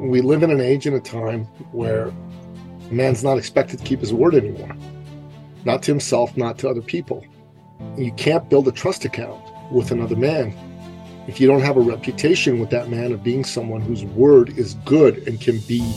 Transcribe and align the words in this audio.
we 0.00 0.22
live 0.22 0.42
in 0.42 0.50
an 0.50 0.60
age 0.60 0.86
and 0.86 0.96
a 0.96 1.00
time 1.00 1.44
where 1.72 2.08
a 2.08 2.92
man's 2.92 3.22
not 3.22 3.36
expected 3.36 3.78
to 3.78 3.84
keep 3.84 4.00
his 4.00 4.14
word 4.14 4.34
anymore, 4.34 4.74
not 5.64 5.82
to 5.82 5.90
himself, 5.90 6.36
not 6.36 6.58
to 6.58 6.68
other 6.68 6.80
people. 6.80 7.24
You 7.96 8.12
can't 8.12 8.48
build 8.48 8.66
a 8.66 8.72
trust 8.72 9.04
account 9.04 9.42
with 9.70 9.90
another 9.90 10.16
man 10.16 10.54
if 11.28 11.38
you 11.38 11.46
don't 11.46 11.60
have 11.60 11.76
a 11.76 11.80
reputation 11.80 12.58
with 12.58 12.70
that 12.70 12.88
man 12.88 13.12
of 13.12 13.22
being 13.22 13.44
someone 13.44 13.82
whose 13.82 14.04
word 14.04 14.58
is 14.58 14.74
good 14.86 15.28
and 15.28 15.40
can 15.40 15.58
be 15.60 15.94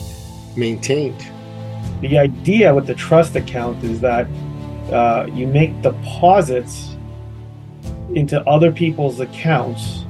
maintained. 0.54 1.24
The 2.02 2.18
idea 2.18 2.74
with 2.74 2.86
the 2.86 2.94
trust 2.94 3.34
account 3.34 3.82
is 3.82 4.00
that 4.00 4.26
uh, 4.92 5.26
you 5.32 5.46
make 5.46 5.80
deposits 5.80 6.94
into 8.14 8.40
other 8.46 8.70
people's 8.70 9.20
accounts 9.20 10.04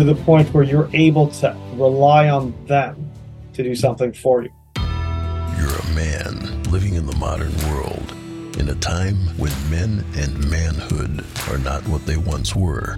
to 0.00 0.14
the 0.14 0.14
point 0.22 0.48
where 0.54 0.64
you're 0.64 0.88
able 0.94 1.28
to 1.28 1.54
rely 1.74 2.30
on 2.30 2.54
them 2.64 3.10
to 3.52 3.62
do 3.62 3.74
something 3.74 4.14
for 4.14 4.42
you. 4.42 4.50
You're 4.78 5.76
a 5.76 5.94
man 5.94 6.62
living 6.70 6.94
in 6.94 7.04
the 7.04 7.16
modern 7.16 7.54
world 7.68 8.16
in 8.58 8.70
a 8.70 8.74
time 8.76 9.16
when 9.36 9.52
men 9.70 10.02
and 10.16 10.50
manhood 10.50 11.22
are 11.50 11.58
not 11.58 11.86
what 11.86 12.06
they 12.06 12.16
once 12.16 12.56
were. 12.56 12.96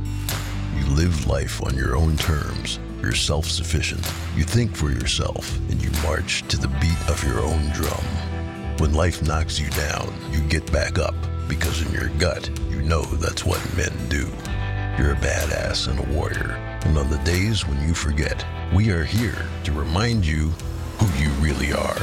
You 0.79 0.87
live 0.95 1.27
life 1.27 1.61
on 1.65 1.75
your 1.75 1.97
own 1.97 2.17
terms. 2.19 2.79
You're 3.01 3.17
self 3.17 3.47
sufficient. 3.47 4.09
You 4.37 4.45
think 4.45 4.77
for 4.77 4.93
yourself 4.93 5.59
and 5.71 5.83
you 5.83 5.91
march 6.05 6.43
to 6.43 6.57
the 6.57 6.69
beat 6.69 7.11
of 7.11 7.25
your 7.25 7.41
own 7.41 7.69
drum. 7.71 8.05
When 8.79 8.95
life 8.95 9.23
knocks 9.23 9.59
you 9.59 9.69
down, 9.71 10.15
you 10.31 10.41
get 10.43 10.71
back 10.71 11.01
up 11.01 11.17
because 11.49 11.83
in 11.83 11.93
your 11.93 12.11
gut, 12.21 12.49
you 12.71 12.81
know 12.83 13.03
that's 13.03 13.45
what 13.45 13.61
men 13.77 13.93
do. 14.09 14.29
You're 14.97 15.15
a 15.15 15.17
badass 15.17 15.89
and 15.89 15.99
a 15.99 16.17
warrior. 16.17 16.72
And 16.85 16.99
on 16.99 17.09
the 17.09 17.19
days 17.19 17.65
when 17.65 17.81
you 17.87 17.95
forget, 17.95 18.45
we 18.75 18.91
are 18.91 19.05
here 19.05 19.47
to 19.63 19.73
remind 19.73 20.27
you 20.27 20.49
who 20.99 21.23
you 21.23 21.31
really 21.35 21.73
are. 21.73 22.03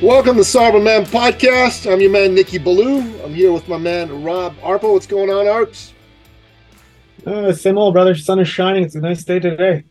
Welcome 0.00 0.36
to 0.36 0.44
Sovereign 0.44 0.84
Man 0.84 1.04
Podcast. 1.04 1.92
I'm 1.92 2.00
your 2.00 2.12
man, 2.12 2.34
Nikki 2.34 2.58
Billou. 2.58 3.00
I'm 3.24 3.34
here 3.34 3.52
with 3.52 3.66
my 3.68 3.78
man, 3.78 4.22
Rob 4.22 4.54
Arpa. 4.58 4.92
What's 4.92 5.08
going 5.08 5.28
on, 5.28 5.46
Arps? 5.46 5.90
Uh, 7.26 7.52
same 7.52 7.78
old, 7.78 7.94
brother. 7.94 8.14
Sun 8.14 8.38
is 8.38 8.48
shining. 8.48 8.84
It's 8.84 8.94
a 8.94 9.00
nice 9.00 9.24
day 9.24 9.40
today. 9.40 9.84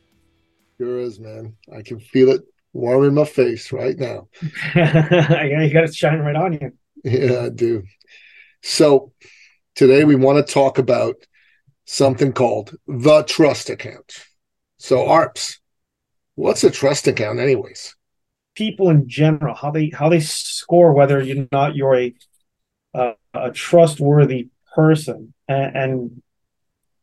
Sure 0.79 0.97
is, 0.99 1.19
man. 1.19 1.57
I 1.75 1.81
can 1.81 1.99
feel 1.99 2.29
it 2.29 2.43
warm 2.71 3.03
in 3.03 3.13
my 3.13 3.25
face 3.25 3.73
right 3.73 3.97
now. 3.97 4.29
yeah, 4.75 5.61
you 5.61 5.73
got 5.73 5.83
it 5.83 5.93
shining 5.93 6.21
right 6.21 6.37
on 6.37 6.53
you. 6.53 6.71
Yeah, 7.03 7.41
I 7.41 7.49
do. 7.49 7.83
So 8.61 9.11
today 9.77 10.03
we 10.03 10.15
want 10.15 10.45
to 10.45 10.53
talk 10.53 10.79
about 10.79 11.15
something 11.85 12.33
called 12.33 12.75
the 12.87 13.23
trust 13.23 13.69
account. 13.69 14.25
So 14.79 15.05
ARPS, 15.05 15.59
what's 16.35 16.63
a 16.63 16.71
trust 16.71 17.07
account 17.07 17.39
anyways? 17.39 17.95
People 18.55 18.89
in 18.89 19.07
general, 19.07 19.53
how 19.53 19.69
they 19.69 19.91
how 19.93 20.09
they 20.09 20.19
score 20.19 20.93
whether 20.93 21.21
you're 21.21 21.47
not 21.51 21.75
you're 21.75 21.95
a 21.95 22.15
uh, 22.93 23.13
a 23.35 23.51
trustworthy 23.51 24.49
person, 24.75 25.33
and, 25.47 25.75
and, 25.75 26.21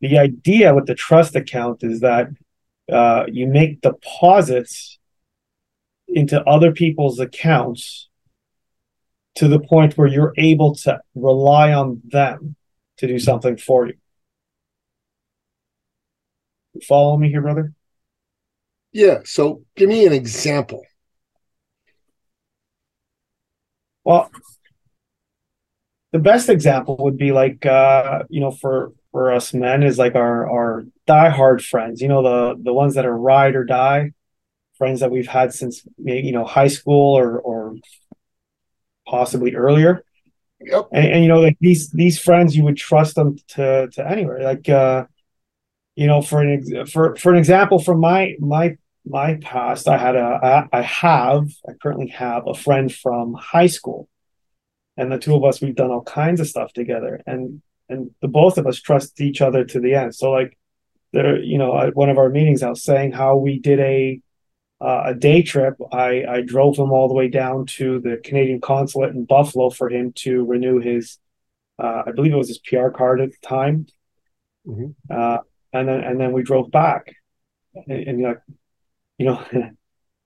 the 0.01 0.19
idea 0.19 0.75
with 0.75 0.87
the 0.87 0.95
trust 0.95 1.35
account 1.35 1.83
is 1.83 2.01
that 2.01 2.29
uh, 2.93 3.25
you 3.27 3.47
make 3.47 3.81
deposits 3.81 4.99
into 6.09 6.43
other 6.45 6.73
people's 6.73 7.19
accounts 7.21 8.11
to 9.37 9.49
the 9.49 9.61
point 9.61 9.97
where 9.97 10.09
you're 10.09 10.35
able 10.37 10.75
to 10.75 11.01
rely 11.15 11.73
on 11.73 12.03
them 12.05 12.55
to 12.99 13.07
do 13.07 13.19
something 13.19 13.57
for 13.57 13.87
you. 13.87 13.95
you 16.75 16.81
follow 16.81 17.17
me 17.17 17.31
here, 17.31 17.43
brother? 17.43 17.73
Yeah. 18.93 19.21
So 19.25 19.63
give 19.77 19.89
me 19.89 20.07
an 20.07 20.13
example. 20.13 20.83
Well, 24.05 24.31
the 26.13 26.19
best 26.19 26.49
example 26.49 26.97
would 27.01 27.17
be 27.17 27.33
like 27.33 27.67
uh, 27.67 28.25
you 28.29 28.41
know, 28.41 28.51
for 28.51 28.93
for 29.11 29.33
us 29.33 29.53
men 29.55 29.83
is 29.83 29.99
like 29.99 30.15
our 30.15 30.49
our 30.49 30.85
diehard 31.09 31.65
friends. 31.65 32.01
You 32.01 32.09
know, 32.09 32.23
the 32.23 32.63
the 32.63 32.73
ones 32.73 32.95
that 32.95 33.07
are 33.07 33.17
ride 33.17 33.57
or 33.57 33.65
die, 33.65 34.13
friends 34.79 35.01
that 35.01 35.11
we've 35.11 35.27
had 35.27 35.53
since 35.53 35.87
you 35.99 36.33
know 36.33 36.45
high 36.45 36.69
school 36.69 37.19
or 37.19 37.41
or 37.41 37.77
possibly 39.07 39.55
earlier. 39.55 40.05
Yep. 40.61 40.89
And, 40.93 41.07
and, 41.07 41.23
you 41.23 41.29
know, 41.29 41.41
like 41.41 41.57
these 41.61 41.91
these 41.91 42.19
friends, 42.19 42.57
you 42.57 42.65
would 42.65 42.77
trust 42.77 43.17
them 43.17 43.37
to 43.49 43.89
to 43.89 44.11
anywhere. 44.11 44.43
Like, 44.43 44.69
uh, 44.69 45.07
you 45.97 46.07
know, 46.07 46.23
for 46.23 46.41
an 46.41 46.53
ex- 46.55 46.91
for 46.91 47.17
for 47.17 47.33
an 47.33 47.39
example 47.39 47.79
from 47.79 48.01
my 48.01 48.35
my 48.39 48.77
my 49.05 49.35
past, 49.37 49.89
I 49.89 49.99
had 49.99 50.17
a 50.17 50.67
I, 50.73 50.79
I 50.79 50.83
have 50.83 51.51
I 51.69 51.73
currently 51.75 52.09
have 52.09 52.47
a 52.47 52.55
friend 52.55 52.93
from 52.93 53.35
high 53.35 53.67
school, 53.67 54.09
and 54.97 55.13
the 55.13 55.19
two 55.19 55.35
of 55.35 55.45
us 55.45 55.61
we've 55.61 55.75
done 55.75 55.91
all 55.91 56.03
kinds 56.03 56.41
of 56.41 56.49
stuff 56.49 56.73
together, 56.73 57.21
and 57.27 57.61
and 57.89 58.11
the 58.23 58.29
both 58.29 58.57
of 58.57 58.67
us 58.67 58.81
trust 58.81 59.21
each 59.21 59.41
other 59.43 59.65
to 59.65 59.81
the 59.81 59.95
end. 59.95 60.15
So 60.15 60.31
like, 60.31 60.57
there, 61.13 61.39
you 61.43 61.59
know, 61.59 61.79
at 61.79 61.95
one 61.95 62.09
of 62.09 62.17
our 62.19 62.31
meetings, 62.31 62.63
I 62.63 62.71
was 62.71 62.83
saying 62.83 63.13
how 63.13 63.37
we 63.37 63.59
did 63.59 63.81
a 63.81 64.21
uh, 64.81 65.05
a 65.07 65.15
day 65.15 65.43
trip. 65.43 65.77
I, 65.93 66.25
I 66.25 66.41
drove 66.43 66.77
him 66.79 66.93
all 66.93 67.09
the 67.09 67.15
way 67.15 67.29
down 67.29 67.67
to 67.67 68.01
the 68.01 68.21
Canadian 68.23 68.61
consulate 68.61 69.15
in 69.15 69.25
Buffalo 69.25 69.71
for 69.71 69.89
him 69.89 70.13
to 70.17 70.45
renew 70.45 70.81
his, 70.81 71.19
uh, 71.79 72.03
I 72.07 72.13
believe 72.13 72.33
it 72.33 72.37
was 72.37 72.49
his 72.49 72.59
PR 72.59 72.89
card 72.89 73.21
at 73.21 73.31
the 73.31 73.47
time. 73.47 73.87
Mm-hmm. 74.67 74.91
Uh, 75.11 75.39
and 75.73 75.89
then 75.89 76.01
and 76.01 76.21
then 76.21 76.33
we 76.33 76.43
drove 76.43 76.71
back, 76.71 77.15
and, 77.75 78.09
and 78.09 78.21
you 78.21 78.27
know, 78.27 78.37
you 79.19 79.27
know, 79.61 79.71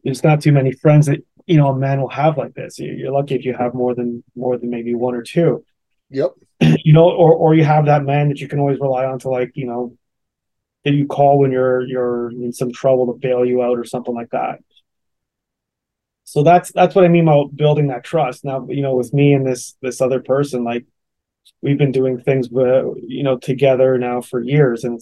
there's 0.05 0.23
not 0.23 0.41
too 0.41 0.53
many 0.53 0.73
friends 0.73 1.07
that 1.07 1.21
you 1.47 1.57
know 1.57 1.69
a 1.69 1.77
man 1.77 2.01
will 2.01 2.11
have 2.11 2.39
like 2.39 2.55
this. 2.55 2.79
You're 2.79 3.11
lucky 3.11 3.35
if 3.35 3.45
you 3.45 3.55
have 3.55 3.75
more 3.75 3.95
than 3.95 4.23
more 4.37 4.59
than 4.59 4.71
maybe 4.71 4.95
one 4.95 5.15
or 5.15 5.23
two. 5.23 5.65
Yep. 6.11 6.33
You 6.85 6.93
know, 6.93 7.11
or 7.11 7.35
or 7.35 7.55
you 7.55 7.65
have 7.65 7.87
that 7.87 8.05
man 8.05 8.29
that 8.29 8.41
you 8.41 8.49
can 8.49 8.59
always 8.59 8.81
rely 8.81 9.05
on 9.05 9.19
to 9.21 9.29
like 9.29 9.53
you 9.55 9.67
know 9.67 9.97
that 10.85 10.95
you 10.95 11.07
call 11.07 11.39
when 11.39 11.53
you're 11.53 11.83
you're 11.87 12.31
in 12.31 12.53
some 12.53 12.73
trouble 12.73 13.07
to 13.07 13.19
bail 13.19 13.45
you 13.45 13.63
out 13.63 13.79
or 13.79 13.85
something 13.85 14.15
like 14.15 14.31
that. 14.31 14.61
So 16.25 16.43
that's 16.43 16.71
that's 16.73 16.95
what 16.95 17.05
I 17.05 17.09
mean 17.09 17.27
about 17.27 17.57
building 17.57 17.89
that 17.89 18.05
trust. 18.05 18.45
Now, 18.45 18.67
you 18.69 18.83
know, 18.83 18.95
with 18.95 19.15
me 19.15 19.33
and 19.33 19.47
this 19.47 19.77
this 19.81 20.01
other 20.01 20.21
person, 20.21 20.63
like 20.63 20.85
we've 21.63 21.79
been 21.79 21.93
doing 21.93 22.21
things 22.21 22.49
you 22.51 23.23
know 23.23 23.39
together 23.39 23.97
now 23.99 24.21
for 24.21 24.43
years, 24.43 24.85
and 24.85 25.01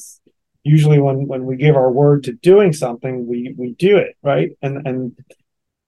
usually 0.62 1.00
when 1.00 1.26
when 1.26 1.44
we 1.44 1.56
give 1.56 1.76
our 1.76 1.90
word 1.90 2.24
to 2.24 2.32
doing 2.32 2.72
something, 2.72 3.26
we 3.26 3.54
we 3.56 3.72
do 3.72 3.96
it 3.96 4.16
right, 4.22 4.52
and 4.62 4.86
and 4.86 5.16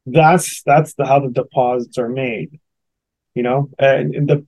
that's 0.06 0.62
that's 0.62 0.94
the 0.94 1.06
how 1.06 1.20
the 1.20 1.31
deposits 1.31 1.99
are 1.99 2.09
made, 2.09 2.59
you 3.34 3.43
know, 3.43 3.70
and 3.78 4.28
the 4.28 4.47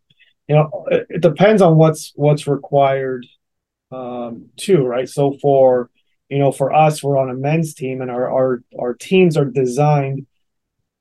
you 0.48 0.56
know 0.56 0.86
it 0.90 1.20
depends 1.20 1.62
on 1.62 1.76
what's 1.76 2.12
what's 2.16 2.46
required 2.46 3.26
um, 3.90 4.46
too, 4.56 4.84
right? 4.84 5.08
So 5.08 5.36
for 5.40 5.90
you 6.28 6.38
know, 6.38 6.52
for 6.52 6.72
us, 6.72 7.02
we're 7.02 7.18
on 7.18 7.28
a 7.28 7.34
men's 7.34 7.74
team, 7.74 8.00
and 8.00 8.10
our 8.10 8.30
our 8.30 8.62
our 8.78 8.94
teams 8.94 9.36
are 9.36 9.44
designed 9.44 10.26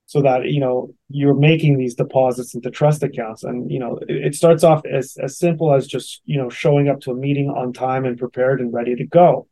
so 0.08 0.24
that 0.24 0.46
you 0.46 0.60
know 0.60 0.92
you're 1.10 1.36
making 1.36 1.78
these 1.78 1.94
deposits 1.94 2.56
into 2.56 2.72
trust 2.72 3.04
accounts, 3.04 3.44
and 3.44 3.72
you 3.72 3.80
know 3.80 3.98
it, 4.08 4.28
it 4.28 4.36
starts 4.36 4.64
off 4.64 4.82
as 4.86 5.18
as 5.22 5.38
simple 5.38 5.74
as 5.74 5.88
just 5.88 6.22
you 6.26 6.38
know 6.38 6.50
showing 6.50 6.90
up 6.90 7.00
to 7.02 7.12
a 7.12 7.16
meeting 7.16 7.50
on 7.50 7.74
time 7.74 8.06
and 8.06 8.18
prepared 8.18 8.60
and 8.60 8.74
ready 8.74 8.96
to 8.96 9.06
go, 9.06 9.48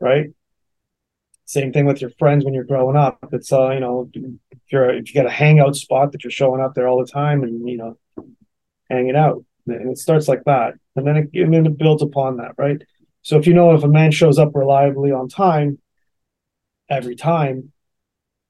right? 0.00 0.28
Same 1.44 1.72
thing 1.72 1.84
with 1.84 2.00
your 2.00 2.10
friends 2.18 2.44
when 2.44 2.54
you're 2.54 2.64
growing 2.64 2.96
up. 2.96 3.18
It's 3.32 3.52
uh, 3.52 3.70
you 3.70 3.80
know, 3.80 4.08
if 4.14 4.60
you're 4.72 4.94
if 4.94 5.08
you 5.08 5.12
get 5.12 5.26
a 5.26 5.30
hangout 5.30 5.76
spot 5.76 6.12
that 6.12 6.24
you're 6.24 6.30
showing 6.30 6.62
up 6.62 6.74
there 6.74 6.88
all 6.88 7.04
the 7.04 7.10
time 7.10 7.42
and 7.42 7.68
you 7.68 7.76
know, 7.76 7.98
hanging 8.88 9.16
out. 9.16 9.44
And 9.72 9.90
it 9.90 9.98
starts 9.98 10.28
like 10.28 10.44
that 10.44 10.74
and 10.96 11.06
then 11.06 11.16
it, 11.16 11.30
and 11.34 11.52
then 11.52 11.66
it 11.66 11.78
builds 11.78 12.02
upon 12.02 12.36
that, 12.38 12.52
right? 12.58 12.82
So 13.22 13.38
if 13.38 13.46
you 13.46 13.54
know 13.54 13.74
if 13.74 13.82
a 13.82 13.88
man 13.88 14.10
shows 14.10 14.38
up 14.38 14.52
reliably 14.54 15.12
on 15.12 15.28
time 15.28 15.78
every 16.88 17.16
time, 17.16 17.72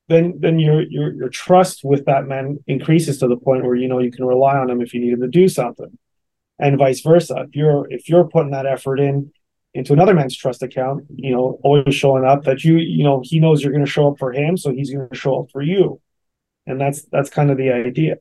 then 0.09 0.39
then 0.41 0.59
your 0.59 0.83
your 0.83 1.13
your 1.13 1.29
trust 1.29 1.85
with 1.85 2.05
that 2.07 2.27
man 2.27 2.59
increases 2.67 3.19
to 3.19 3.29
the 3.29 3.37
point 3.37 3.65
where 3.65 3.77
you 3.77 3.89
know 3.89 4.01
you 4.01 4.11
can 4.11 4.25
rely 4.25 4.57
on 4.57 4.71
him 4.71 4.81
if 4.81 4.93
you 4.95 5.01
need 5.01 5.13
him 5.13 5.21
to 5.21 5.29
do 5.29 5.49
something, 5.49 5.99
and 6.59 6.79
vice 6.79 7.01
versa. 7.01 7.45
If 7.49 7.57
you're 7.57 7.87
if 7.91 8.09
you're 8.09 8.29
putting 8.29 8.53
that 8.53 8.67
effort 8.67 9.01
in 9.01 9.33
into 9.73 9.93
another 9.93 10.15
man's 10.15 10.37
trust 10.37 10.63
account, 10.63 11.05
you 11.15 11.31
know, 11.31 11.61
always 11.63 11.95
showing 11.95 12.25
up 12.25 12.45
that 12.45 12.65
you 12.65 12.79
you 12.79 13.05
know 13.05 13.23
he 13.25 13.39
knows 13.39 13.63
you're 13.63 13.73
going 13.73 13.85
to 13.85 13.91
show 13.91 14.09
up 14.11 14.19
for 14.19 14.33
him, 14.33 14.57
so 14.57 14.73
he's 14.73 14.93
going 14.93 15.09
to 15.09 15.17
show 15.17 15.41
up 15.41 15.51
for 15.53 15.63
you, 15.63 16.01
and 16.67 16.81
that's 16.81 17.03
that's 17.13 17.31
kind 17.31 17.51
of 17.51 17.57
the 17.57 17.71
idea. 17.71 18.17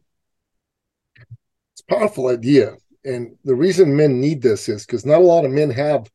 It's 1.73 1.81
a 1.81 1.95
powerful 1.95 2.27
idea 2.27 2.75
and 3.05 3.35
the 3.43 3.55
reason 3.55 3.95
men 3.95 4.19
need 4.19 4.41
this 4.41 4.69
is 4.69 4.85
because 4.85 5.05
not 5.05 5.21
a 5.21 5.25
lot 5.25 5.45
of 5.45 5.51
men 5.51 5.69
have 5.69 6.09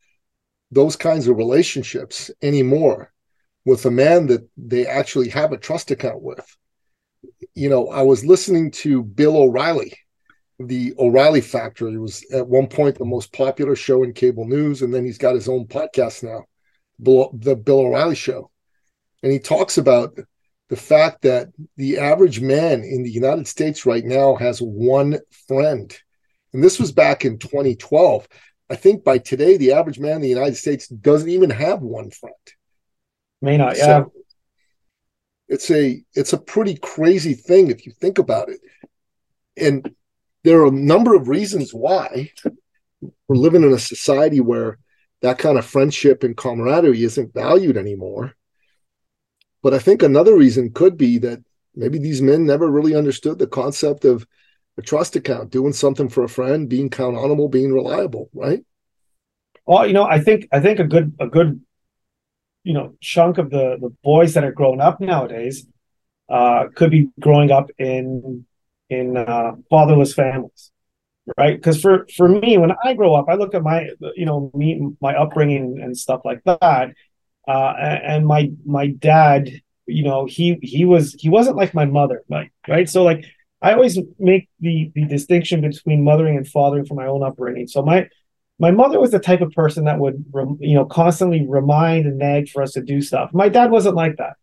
those 0.70 0.96
kinds 0.96 1.28
of 1.28 1.36
relationships 1.36 2.30
anymore 2.42 3.12
with 3.64 3.86
a 3.86 3.90
man 3.90 4.26
that 4.26 4.46
they 4.56 4.86
actually 4.86 5.28
have 5.30 5.52
a 5.52 5.58
trust 5.58 5.90
account 5.90 6.22
with. 6.22 6.56
You 7.54 7.68
know, 7.68 7.88
I 7.88 8.02
was 8.02 8.24
listening 8.24 8.70
to 8.72 9.02
Bill 9.02 9.36
O'Reilly. 9.36 9.94
The 10.58 10.94
O'Reilly 10.98 11.40
Factor 11.40 11.86
was 12.00 12.24
at 12.32 12.46
one 12.46 12.66
point 12.66 12.98
the 12.98 13.04
most 13.04 13.32
popular 13.32 13.74
show 13.74 14.02
in 14.02 14.12
cable 14.12 14.46
news, 14.46 14.82
and 14.82 14.92
then 14.92 15.04
he's 15.04 15.18
got 15.18 15.34
his 15.34 15.48
own 15.48 15.66
podcast 15.66 16.22
now. 16.22 16.44
the 16.98 17.56
Bill 17.56 17.80
O'Reilly 17.80 18.14
show, 18.14 18.50
and 19.22 19.32
he 19.32 19.38
talks 19.38 19.78
about 19.78 20.18
the 20.68 20.76
fact 20.76 21.22
that 21.22 21.48
the 21.76 21.98
average 21.98 22.40
man 22.40 22.82
in 22.82 23.02
the 23.02 23.10
United 23.10 23.46
States 23.46 23.86
right 23.86 24.04
now 24.04 24.36
has 24.36 24.60
one 24.60 25.18
friend. 25.48 25.96
And 26.54 26.62
this 26.62 26.78
was 26.78 26.92
back 26.92 27.24
in 27.24 27.38
2012. 27.38 28.28
I 28.70 28.76
think 28.76 29.04
by 29.04 29.18
today, 29.18 29.56
the 29.56 29.72
average 29.72 29.98
man 29.98 30.16
in 30.16 30.22
the 30.22 30.28
United 30.28 30.56
States 30.56 30.88
doesn't 30.88 31.28
even 31.28 31.50
have 31.50 31.82
one 31.82 32.10
friend. 32.10 32.34
May 33.42 33.58
not, 33.58 33.76
yeah. 33.76 34.04
It's 35.48 35.70
a 35.70 36.02
it's 36.14 36.32
a 36.32 36.38
pretty 36.38 36.76
crazy 36.76 37.34
thing 37.34 37.70
if 37.70 37.84
you 37.84 37.92
think 37.92 38.18
about 38.18 38.48
it. 38.48 38.60
And 39.56 39.94
there 40.44 40.60
are 40.60 40.68
a 40.68 40.70
number 40.70 41.14
of 41.14 41.28
reasons 41.28 41.74
why 41.74 42.30
we're 43.28 43.36
living 43.36 43.62
in 43.62 43.72
a 43.72 43.78
society 43.78 44.40
where 44.40 44.78
that 45.20 45.38
kind 45.38 45.58
of 45.58 45.66
friendship 45.66 46.22
and 46.22 46.36
camaraderie 46.36 47.02
isn't 47.02 47.34
valued 47.34 47.76
anymore. 47.76 48.34
But 49.62 49.74
I 49.74 49.78
think 49.78 50.02
another 50.02 50.36
reason 50.36 50.72
could 50.72 50.96
be 50.96 51.18
that 51.18 51.42
maybe 51.74 51.98
these 51.98 52.22
men 52.22 52.46
never 52.46 52.70
really 52.70 52.94
understood 52.94 53.38
the 53.38 53.46
concept 53.46 54.04
of 54.04 54.26
a 54.76 54.82
trust 54.82 55.16
account, 55.16 55.50
doing 55.50 55.72
something 55.72 56.08
for 56.08 56.24
a 56.24 56.28
friend, 56.28 56.68
being 56.68 56.90
countable, 56.90 57.48
being 57.48 57.72
reliable, 57.72 58.28
right? 58.34 58.64
Well, 59.66 59.86
you 59.86 59.92
know, 59.92 60.04
I 60.04 60.20
think 60.20 60.48
I 60.52 60.60
think 60.60 60.78
a 60.78 60.84
good 60.84 61.14
a 61.20 61.26
good 61.26 61.60
you 62.64 62.72
know 62.74 62.94
chunk 63.00 63.38
of 63.38 63.50
the 63.50 63.76
the 63.80 63.90
boys 64.02 64.34
that 64.34 64.44
are 64.44 64.52
growing 64.52 64.80
up 64.80 65.00
nowadays 65.00 65.66
uh, 66.28 66.64
could 66.74 66.90
be 66.90 67.08
growing 67.20 67.50
up 67.50 67.70
in 67.78 68.46
in 68.90 69.16
uh, 69.16 69.52
fatherless 69.70 70.12
families, 70.14 70.70
right? 71.38 71.56
Because 71.56 71.80
for 71.80 72.06
for 72.16 72.28
me, 72.28 72.58
when 72.58 72.72
I 72.84 72.94
grow 72.94 73.14
up, 73.14 73.26
I 73.28 73.34
look 73.34 73.54
at 73.54 73.62
my 73.62 73.88
you 74.16 74.26
know 74.26 74.50
me 74.54 74.80
my 75.00 75.14
upbringing 75.14 75.80
and 75.82 75.96
stuff 75.96 76.22
like 76.24 76.42
that, 76.44 76.90
uh, 77.46 77.74
and 77.78 78.26
my 78.26 78.50
my 78.66 78.88
dad, 78.88 79.50
you 79.86 80.02
know, 80.02 80.26
he 80.26 80.58
he 80.62 80.84
was 80.84 81.14
he 81.14 81.28
wasn't 81.28 81.56
like 81.56 81.74
my 81.74 81.86
mother, 81.86 82.22
like 82.28 82.52
right. 82.68 82.88
So 82.88 83.02
like 83.02 83.24
I 83.64 83.72
always 83.72 83.98
make 84.18 84.50
the 84.60 84.92
the 84.94 85.06
distinction 85.06 85.62
between 85.62 86.04
mothering 86.04 86.36
and 86.36 86.46
fathering 86.46 86.84
for 86.84 86.92
my 86.94 87.06
own 87.06 87.22
upbringing. 87.22 87.66
So 87.66 87.82
my 87.82 88.10
my 88.58 88.70
mother 88.70 89.00
was 89.00 89.10
the 89.10 89.18
type 89.18 89.40
of 89.40 89.52
person 89.52 89.84
that 89.84 89.98
would 89.98 90.22
you 90.60 90.74
know 90.74 90.84
constantly 90.84 91.46
remind 91.48 92.04
and 92.04 92.18
nag 92.18 92.50
for 92.50 92.62
us 92.62 92.72
to 92.72 92.82
do 92.82 93.00
stuff. 93.00 93.30
My 93.32 93.48
dad 93.48 93.70
wasn't 93.70 93.96
like 93.96 94.18
that. 94.18 94.34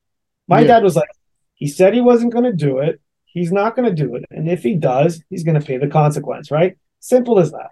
My 0.47 0.61
yeah. 0.61 0.67
dad 0.67 0.83
was 0.83 0.95
like, 0.95 1.07
he 1.53 1.67
said 1.67 1.93
he 1.93 2.01
wasn't 2.01 2.33
going 2.33 2.45
to 2.45 2.51
do 2.51 2.79
it. 2.79 2.99
He's 3.25 3.51
not 3.51 3.75
going 3.75 3.87
to 3.87 3.95
do 3.95 4.15
it, 4.15 4.25
and 4.31 4.49
if 4.49 4.63
he 4.63 4.73
does, 4.73 5.23
he's 5.29 5.43
going 5.43 5.59
to 5.59 5.65
pay 5.65 5.77
the 5.77 5.87
consequence. 5.87 6.49
Right? 6.49 6.79
Simple 6.99 7.37
as 7.37 7.51
that. 7.51 7.69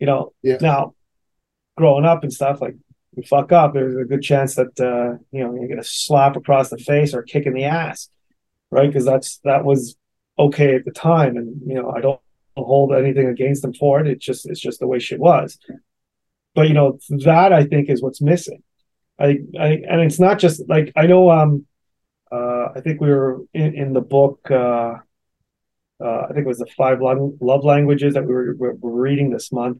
You 0.00 0.06
know. 0.08 0.32
Yeah. 0.42 0.58
Now, 0.60 0.94
growing 1.76 2.04
up 2.04 2.24
and 2.24 2.32
stuff 2.32 2.60
like 2.60 2.74
you 3.16 3.22
fuck 3.22 3.52
up, 3.52 3.72
there's 3.72 3.96
a 3.96 4.04
good 4.04 4.22
chance 4.22 4.56
that 4.56 4.80
uh, 4.80 5.16
you 5.30 5.44
know 5.44 5.54
you're 5.54 5.68
gonna 5.68 5.84
slap 5.84 6.34
across 6.34 6.70
the 6.70 6.78
face 6.78 7.14
or 7.14 7.22
kick 7.22 7.46
in 7.46 7.54
the 7.54 7.64
ass, 7.64 8.10
right? 8.72 8.88
Because 8.88 9.04
that's 9.04 9.38
that 9.44 9.64
was 9.64 9.96
okay 10.38 10.74
at 10.74 10.84
the 10.84 10.90
time, 10.90 11.36
and 11.36 11.60
you 11.66 11.74
know 11.74 11.90
I 11.90 12.00
don't 12.00 12.20
hold 12.56 12.94
anything 12.94 13.28
against 13.28 13.62
them 13.62 13.74
for 13.74 14.00
it. 14.00 14.06
It's 14.06 14.24
just 14.24 14.48
it's 14.48 14.60
just 14.60 14.80
the 14.80 14.86
way 14.86 14.98
shit 14.98 15.20
was. 15.20 15.58
But 16.54 16.68
you 16.68 16.74
know 16.74 16.98
that 17.24 17.52
I 17.52 17.64
think 17.64 17.88
is 17.88 18.02
what's 18.02 18.20
missing. 18.20 18.62
I, 19.18 19.38
I 19.58 19.82
and 19.88 20.00
it's 20.00 20.20
not 20.20 20.38
just 20.38 20.68
like 20.68 20.92
I 20.96 21.06
know. 21.06 21.30
Um, 21.30 21.66
uh, 22.30 22.68
I 22.74 22.80
think 22.80 23.00
we 23.00 23.08
were 23.08 23.42
in, 23.54 23.74
in 23.74 23.92
the 23.92 24.00
book. 24.00 24.40
Uh, 24.50 24.94
uh, 25.98 26.20
I 26.24 26.28
think 26.28 26.44
it 26.44 26.46
was 26.46 26.58
the 26.58 26.66
five 26.76 27.00
love 27.00 27.64
languages 27.64 28.14
that 28.14 28.26
we 28.26 28.34
were, 28.34 28.54
were 28.54 29.00
reading 29.00 29.30
this 29.30 29.50
month. 29.50 29.78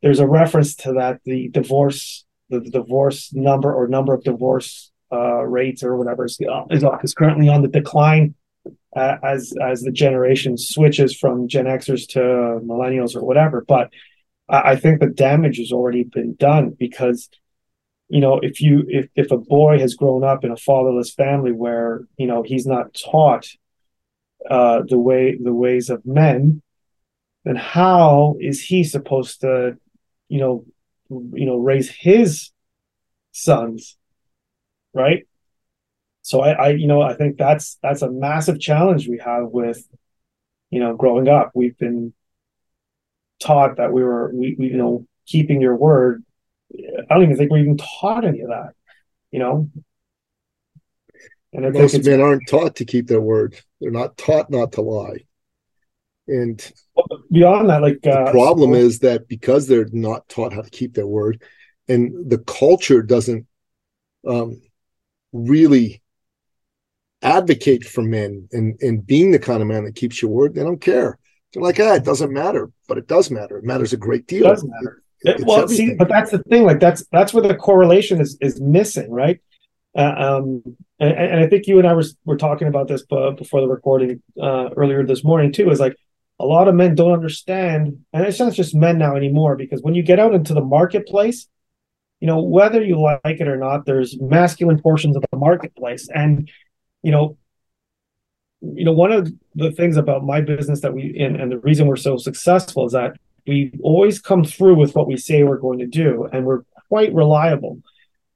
There's 0.00 0.18
a 0.18 0.26
reference 0.26 0.74
to 0.76 0.94
that 0.94 1.20
the 1.24 1.48
divorce 1.48 2.24
the, 2.48 2.60
the 2.60 2.70
divorce 2.70 3.32
number 3.32 3.72
or 3.72 3.88
number 3.88 4.14
of 4.14 4.24
divorce 4.24 4.90
uh, 5.12 5.42
rates 5.42 5.82
or 5.82 5.96
whatever 5.96 6.24
is, 6.24 6.38
is, 6.70 6.84
is 7.02 7.14
currently 7.14 7.48
on 7.48 7.62
the 7.62 7.68
decline 7.68 8.34
uh, 8.94 9.16
as 9.22 9.54
as 9.62 9.82
the 9.82 9.92
generation 9.92 10.56
switches 10.58 11.16
from 11.16 11.48
Gen 11.48 11.64
Xers 11.64 12.06
to 12.08 12.20
millennials 12.64 13.16
or 13.16 13.24
whatever. 13.24 13.64
But 13.66 13.90
I, 14.48 14.72
I 14.72 14.76
think 14.76 15.00
the 15.00 15.06
damage 15.06 15.58
has 15.58 15.72
already 15.72 16.04
been 16.04 16.34
done 16.34 16.76
because 16.78 17.28
you 18.08 18.20
know 18.20 18.38
if 18.42 18.60
you 18.60 18.84
if 18.88 19.08
if 19.14 19.30
a 19.30 19.38
boy 19.38 19.78
has 19.78 19.94
grown 19.94 20.24
up 20.24 20.44
in 20.44 20.52
a 20.52 20.56
fatherless 20.56 21.12
family 21.14 21.52
where 21.52 22.02
you 22.16 22.26
know 22.26 22.42
he's 22.42 22.66
not 22.66 22.94
taught 22.94 23.46
uh, 24.48 24.82
the 24.86 24.98
way 24.98 25.38
the 25.42 25.54
ways 25.54 25.88
of 25.88 26.04
men, 26.04 26.62
then 27.44 27.56
how 27.56 28.36
is 28.40 28.60
he 28.60 28.84
supposed 28.84 29.40
to 29.40 29.76
you 30.28 30.38
know 30.38 30.64
you 31.08 31.46
know 31.46 31.56
raise 31.56 31.90
his 31.90 32.50
sons 33.32 33.96
right 34.94 35.26
so 36.22 36.40
I, 36.40 36.52
I 36.52 36.68
you 36.70 36.86
know 36.86 37.02
i 37.02 37.14
think 37.14 37.36
that's 37.36 37.78
that's 37.82 38.02
a 38.02 38.10
massive 38.10 38.58
challenge 38.60 39.08
we 39.08 39.18
have 39.18 39.48
with 39.48 39.86
you 40.70 40.80
know 40.80 40.96
growing 40.96 41.28
up. 41.28 41.52
We've 41.54 41.76
been 41.76 42.14
taught 43.40 43.76
that 43.76 43.92
we 43.92 44.02
were 44.02 44.32
we, 44.34 44.56
we 44.58 44.68
you 44.68 44.76
know 44.76 45.06
keeping 45.26 45.60
your 45.60 45.76
word. 45.76 46.24
I 46.74 47.14
don't 47.14 47.24
even 47.24 47.36
think 47.36 47.50
we're 47.50 47.58
even 47.58 47.76
taught 47.76 48.24
any 48.24 48.40
of 48.40 48.48
that 48.48 48.72
you 49.32 49.38
know? 49.38 49.70
And 51.52 51.66
I 51.66 51.70
most 51.70 52.04
men 52.04 52.20
aren't 52.20 52.48
taught 52.48 52.76
to 52.76 52.84
keep 52.84 53.08
their 53.08 53.20
word. 53.20 53.58
They're 53.80 53.90
not 53.90 54.16
taught 54.16 54.50
not 54.50 54.72
to 54.72 54.82
lie. 54.82 55.24
And 56.28 56.72
beyond 57.30 57.68
that, 57.68 57.82
like 57.82 58.00
the 58.02 58.12
uh, 58.12 58.30
problem 58.30 58.74
is 58.74 59.00
that 59.00 59.26
because 59.28 59.66
they're 59.66 59.88
not 59.92 60.28
taught 60.28 60.52
how 60.52 60.62
to 60.62 60.70
keep 60.70 60.94
their 60.94 61.06
word, 61.06 61.42
and 61.88 62.30
the 62.30 62.38
culture 62.38 63.02
doesn't 63.02 63.46
um, 64.26 64.62
really 65.32 66.01
advocate 67.22 67.84
for 67.84 68.02
men 68.02 68.48
and 68.52 68.80
and 68.82 69.06
being 69.06 69.30
the 69.30 69.38
kind 69.38 69.62
of 69.62 69.68
man 69.68 69.84
that 69.84 69.94
keeps 69.94 70.20
your 70.20 70.30
word, 70.30 70.54
they 70.54 70.62
don't 70.62 70.80
care. 70.80 71.18
They're 71.52 71.62
like, 71.62 71.78
ah, 71.80 71.94
it 71.94 72.04
doesn't 72.04 72.32
matter, 72.32 72.70
but 72.88 72.98
it 72.98 73.06
does 73.06 73.30
matter. 73.30 73.58
It 73.58 73.64
matters 73.64 73.92
a 73.92 73.96
great 73.96 74.26
deal. 74.26 74.46
It 74.46 74.50
does 74.50 74.64
matter. 74.64 75.02
It, 75.22 75.44
well, 75.46 75.62
everything. 75.62 75.90
see, 75.90 75.94
but 75.94 76.08
that's 76.08 76.30
the 76.30 76.38
thing. 76.44 76.64
Like 76.64 76.80
that's 76.80 77.04
that's 77.12 77.32
where 77.32 77.46
the 77.46 77.54
correlation 77.54 78.20
is 78.20 78.36
is 78.40 78.60
missing, 78.60 79.10
right? 79.10 79.40
Uh, 79.96 80.14
um, 80.16 80.62
and, 80.98 81.12
and, 81.12 81.40
I 81.40 81.48
think 81.48 81.66
you 81.66 81.78
and 81.78 81.86
I 81.86 81.92
were 81.92 82.04
were 82.24 82.38
talking 82.38 82.66
about 82.66 82.88
this 82.88 83.04
before 83.04 83.60
the 83.60 83.68
recording 83.68 84.22
uh, 84.40 84.70
earlier 84.76 85.04
this 85.04 85.22
morning 85.22 85.52
too. 85.52 85.70
Is 85.70 85.80
like 85.80 85.96
a 86.40 86.46
lot 86.46 86.66
of 86.66 86.74
men 86.74 86.94
don't 86.94 87.12
understand, 87.12 88.04
and 88.12 88.26
it's 88.26 88.40
not 88.40 88.54
just 88.54 88.74
men 88.74 88.98
now 88.98 89.14
anymore, 89.14 89.54
because 89.54 89.82
when 89.82 89.94
you 89.94 90.02
get 90.02 90.18
out 90.18 90.34
into 90.34 90.54
the 90.54 90.62
marketplace, 90.62 91.46
you 92.22 92.26
know, 92.28 92.40
whether 92.40 92.80
you 92.80 93.00
like 93.00 93.20
it 93.24 93.48
or 93.48 93.56
not, 93.56 93.84
there's 93.84 94.16
masculine 94.20 94.80
portions 94.80 95.16
of 95.16 95.24
the 95.30 95.36
marketplace. 95.36 96.08
And, 96.08 96.48
you 97.02 97.10
know, 97.10 97.36
you 98.60 98.84
know, 98.84 98.92
one 98.92 99.12
of 99.12 99.32
the 99.54 99.72
things 99.72 99.96
about 99.96 100.24
my 100.24 100.40
business 100.40 100.80
that 100.80 100.94
we 100.94 101.16
and, 101.18 101.36
and 101.36 101.50
the 101.50 101.58
reason 101.58 101.86
we're 101.86 101.96
so 101.96 102.16
successful 102.16 102.86
is 102.86 102.92
that 102.92 103.16
we 103.46 103.72
always 103.82 104.20
come 104.20 104.44
through 104.44 104.76
with 104.76 104.94
what 104.94 105.08
we 105.08 105.16
say 105.16 105.42
we're 105.42 105.56
going 105.56 105.80
to 105.80 105.86
do, 105.86 106.28
and 106.32 106.46
we're 106.46 106.62
quite 106.88 107.12
reliable. 107.12 107.80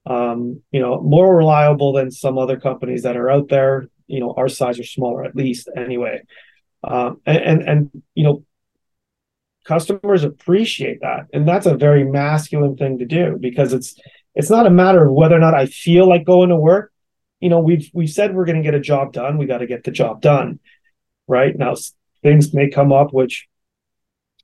Um, 0.05 0.63
you 0.71 0.81
know, 0.81 1.01
more 1.01 1.37
reliable 1.37 1.93
than 1.93 2.11
some 2.11 2.39
other 2.39 2.59
companies 2.59 3.03
that 3.03 3.17
are 3.17 3.31
out 3.31 3.49
there. 3.49 3.89
You 4.09 4.21
know, 4.21 4.35
our 4.37 4.49
size 4.49 4.79
or 4.79 4.85
smaller, 4.85 5.25
at 5.25 5.37
least 5.37 5.69
anyway. 5.77 6.23
Um, 6.85 7.21
and, 7.27 7.39
and, 7.39 7.63
and 7.63 8.03
you 8.15 8.25
know 8.25 8.45
customers 9.65 10.23
appreciate 10.23 11.01
that 11.01 11.27
and 11.33 11.49
that's 11.49 11.67
a 11.67 11.77
very 11.77 12.05
masculine 12.05 12.77
thing 12.77 12.99
to 12.99 13.05
do 13.05 13.37
because 13.41 13.73
it's 13.73 13.99
it's 14.37 14.51
not 14.51 14.67
a 14.67 14.71
matter 14.71 15.07
of 15.07 15.13
whether 15.13 15.35
or 15.35 15.41
not 15.41 15.55
i 15.55 15.67
feel 15.67 16.09
like 16.09 16.25
going 16.25 16.51
to 16.51 16.57
work 16.57 16.93
you 17.41 17.49
know 17.49 17.61
we've 17.61 17.91
we've 17.93 18.11
said 18.11 18.35
we're 18.35 18.45
going 18.45 18.57
to 18.57 18.63
get 18.63 18.75
a 18.75 18.81
job 18.81 19.13
done 19.13 19.39
we 19.39 19.47
got 19.47 19.59
to 19.59 19.67
get 19.67 19.85
the 19.85 19.91
job 19.91 20.21
done 20.21 20.59
right 21.29 21.57
now 21.57 21.75
things 22.23 22.53
may 22.55 22.69
come 22.69 22.93
up 22.93 23.13
which 23.13 23.47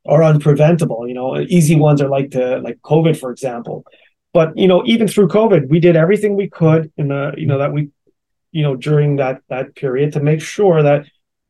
are 0.07 0.21
unpreventable 0.21 1.09
you 1.09 1.15
know 1.15 1.39
easy 1.41 1.77
ones 1.77 2.01
are 2.01 2.09
like 2.09 2.31
the 2.31 2.59
like 2.59 2.79
covid 2.83 3.17
for 3.17 3.31
example 3.31 3.85
but 4.33 4.57
you 4.57 4.67
know 4.67 4.83
even 4.85 5.07
through 5.07 5.29
covid 5.29 5.69
we 5.69 5.81
did 5.81 5.97
everything 5.97 6.37
we 6.37 6.49
could 6.49 6.93
in 6.97 7.09
the 7.09 7.33
you 7.37 7.47
know 7.47 7.59
that 7.59 7.73
we 7.73 7.89
you 8.51 8.63
know 8.63 8.77
during 8.77 9.17
that 9.17 9.41
that 9.49 9.75
period 9.75 10.13
to 10.13 10.21
make 10.21 10.41
sure 10.41 10.83
that 10.83 11.05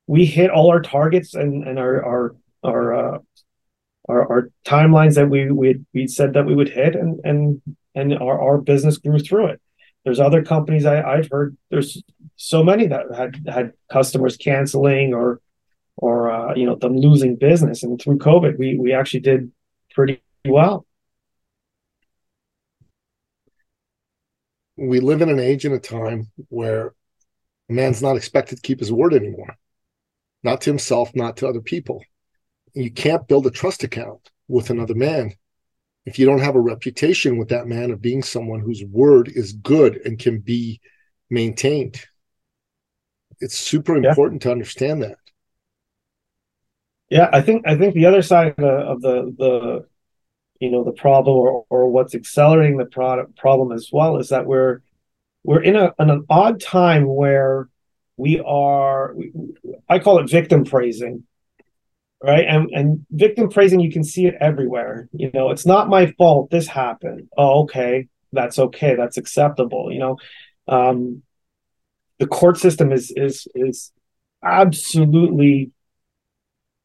we 0.07 0.25
hit 0.25 0.51
all 0.51 0.71
our 0.71 0.83
targets 0.83 1.35
and 1.35 1.67
and 1.67 1.79
our 1.79 2.05
our 2.05 2.37
our 2.65 2.95
uh, 2.95 3.19
our, 4.09 4.33
our 4.33 4.51
timelines 4.65 5.15
that 5.15 5.29
we 5.29 5.51
we 5.51 5.81
we 5.95 6.07
said 6.07 6.35
that 6.35 6.47
we 6.47 6.55
would 6.55 6.69
hit, 6.69 6.95
and 6.95 7.21
and 7.25 7.63
and 7.95 8.15
our 8.15 8.41
our 8.41 8.59
business 8.59 8.99
grew 8.99 9.19
through 9.19 9.47
it. 9.47 9.61
There's 10.05 10.21
other 10.21 10.43
companies 10.43 10.85
I, 10.85 11.03
I've 11.03 11.29
heard. 11.31 11.57
There's 11.71 12.03
so 12.37 12.65
many 12.65 12.87
that 12.89 13.07
had 13.15 13.37
had 13.47 13.73
customers 13.91 14.37
canceling 14.37 15.15
or 15.15 15.41
or 15.97 16.31
uh, 16.31 16.55
you 16.55 16.67
know 16.67 16.75
them 16.77 16.97
losing 16.97 17.37
business, 17.37 17.83
and 17.83 18.01
through 18.01 18.19
COVID, 18.19 18.59
we 18.59 18.77
we 18.79 18.93
actually 18.93 19.21
did 19.21 19.53
pretty 19.95 20.23
well. 20.47 20.87
We 24.77 25.01
live 25.01 25.23
in 25.23 25.29
an 25.29 25.39
age 25.39 25.65
and 25.65 25.75
a 25.75 25.79
time 25.79 26.31
where 26.49 26.95
a 27.69 27.73
man's 27.73 28.03
not 28.03 28.17
expected 28.17 28.57
to 28.57 28.63
keep 28.63 28.81
his 28.81 28.91
word 28.91 29.15
anymore 29.15 29.57
not 30.43 30.61
to 30.63 30.71
himself, 30.71 31.15
not 31.15 31.37
to 31.39 31.49
other 31.49 31.61
people. 31.61 32.03
You 32.75 32.91
can't 32.91 33.29
build 33.29 33.47
a 33.47 33.51
trust 33.51 33.85
account 33.85 34.31
with 34.49 34.71
another 34.71 34.95
man 34.95 35.35
if 36.05 36.19
you 36.19 36.27
don't 36.27 36.41
have 36.41 36.57
a 36.57 36.61
reputation 36.61 37.39
with 37.39 37.49
that 37.49 37.67
man 37.67 37.91
of 37.91 38.03
being 38.03 38.23
someone 38.23 38.61
whose 38.61 38.85
word 38.85 39.29
is 39.29 39.53
good 39.53 40.01
and 40.05 40.19
can 40.19 40.41
be 40.41 40.81
maintained. 41.31 42.01
It's 43.41 43.57
super 43.57 43.97
important 43.97 44.43
yeah. 44.43 44.49
to 44.49 44.53
understand 44.53 45.03
that. 45.03 45.17
Yeah, 47.09 47.29
I 47.33 47.43
think 47.43 47.67
I 47.67 47.77
think 47.77 47.95
the 47.95 48.07
other 48.07 48.23
side 48.23 48.49
of 48.49 48.57
the 48.57 48.69
of 48.69 49.03
the, 49.03 49.35
the 49.39 49.87
you 50.61 50.71
know 50.71 50.85
the 50.85 50.93
problem 50.93 51.37
or, 51.37 51.67
or 51.69 51.91
what's 51.91 52.15
accelerating 52.15 52.79
the 52.79 52.87
product 52.87 53.37
problem 53.37 53.73
as 53.73 53.91
well 53.93 54.17
is 54.17 54.31
that 54.31 54.47
we're 54.47 54.81
we're 55.45 55.63
in 55.63 55.77
a 55.77 55.93
in 55.99 56.09
an 56.09 56.25
odd 56.31 56.61
time 56.61 57.07
where 57.07 57.69
we 58.17 58.41
are 58.41 59.15
I 59.89 59.99
call 59.99 60.21
it 60.21 60.31
victim 60.31 60.65
praising 60.65 61.25
right? 62.23 62.45
And 62.47 62.71
and 62.73 63.07
victim 63.11 63.49
praising 63.49 63.81
you 63.81 63.91
can 63.91 64.05
see 64.05 64.27
it 64.27 64.35
everywhere. 64.41 65.09
You 65.13 65.31
know 65.33 65.51
it's 65.51 65.67
not 65.67 65.89
my 65.89 66.13
fault 66.13 66.51
this 66.51 66.67
happened. 66.67 67.29
Oh 67.37 67.63
okay. 67.65 68.09
That's 68.33 68.59
okay. 68.59 68.95
That's 68.97 69.17
acceptable 69.17 69.93
you 69.93 69.99
know? 69.99 70.17
Um 70.69 71.23
the 72.19 72.27
court 72.27 72.59
system 72.59 72.93
is 72.93 73.13
is 73.17 73.49
is 73.55 73.93
absolutely 74.45 75.73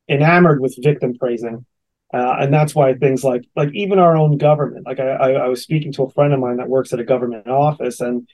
enamored 0.09 0.61
with 0.61 0.75
victim 0.81 1.15
praising. 1.17 1.65
Uh, 2.13 2.37
and 2.39 2.53
that's 2.53 2.73
why 2.73 2.93
things 2.93 3.23
like 3.23 3.43
like 3.55 3.69
even 3.73 3.99
our 3.99 4.15
own 4.15 4.37
government 4.37 4.85
like 4.85 4.97
I, 4.97 5.09
I 5.09 5.31
i 5.31 5.47
was 5.49 5.61
speaking 5.61 5.91
to 5.91 6.03
a 6.03 6.09
friend 6.09 6.33
of 6.33 6.39
mine 6.39 6.55
that 6.55 6.69
works 6.69 6.93
at 6.93 7.01
a 7.01 7.03
government 7.03 7.49
office 7.49 7.99
and 7.99 8.25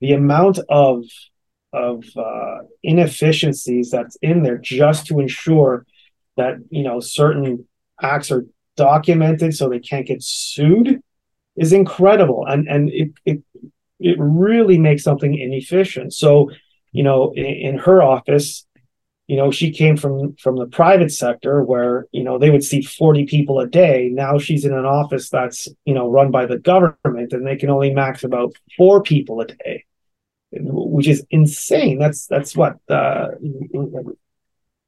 the 0.00 0.12
amount 0.12 0.58
of 0.68 1.04
of 1.72 2.04
uh, 2.16 2.58
inefficiencies 2.82 3.90
that's 3.90 4.16
in 4.22 4.42
there 4.42 4.58
just 4.58 5.06
to 5.06 5.20
ensure 5.20 5.86
that 6.36 6.56
you 6.70 6.82
know 6.82 7.00
certain 7.00 7.66
acts 8.00 8.30
are 8.30 8.44
documented 8.76 9.54
so 9.54 9.68
they 9.68 9.78
can't 9.78 10.06
get 10.06 10.22
sued 10.22 11.00
is 11.56 11.72
incredible. 11.72 12.44
And 12.46 12.68
and 12.68 12.90
it 12.90 13.10
it 13.24 13.42
it 14.00 14.16
really 14.18 14.78
makes 14.78 15.02
something 15.02 15.38
inefficient. 15.38 16.12
So 16.12 16.50
you 16.92 17.02
know 17.02 17.32
in, 17.34 17.44
in 17.44 17.78
her 17.78 18.02
office 18.02 18.66
you 19.26 19.36
know 19.36 19.50
she 19.50 19.70
came 19.70 19.96
from 19.96 20.36
from 20.36 20.56
the 20.56 20.66
private 20.66 21.10
sector 21.12 21.62
where 21.62 22.06
you 22.12 22.22
know 22.22 22.38
they 22.38 22.50
would 22.50 22.64
see 22.64 22.82
40 22.82 23.26
people 23.26 23.60
a 23.60 23.66
day. 23.66 24.10
Now 24.12 24.38
she's 24.38 24.64
in 24.64 24.74
an 24.74 24.84
office 24.84 25.30
that's 25.30 25.68
you 25.84 25.94
know 25.94 26.10
run 26.10 26.30
by 26.30 26.46
the 26.46 26.58
government 26.58 27.32
and 27.32 27.46
they 27.46 27.56
can 27.56 27.70
only 27.70 27.92
max 27.92 28.24
about 28.24 28.54
four 28.76 29.02
people 29.02 29.40
a 29.40 29.46
day 29.46 29.84
which 30.56 31.08
is 31.08 31.24
insane. 31.30 31.98
That's 31.98 32.26
that's 32.26 32.56
what 32.56 32.78
uh 32.88 33.28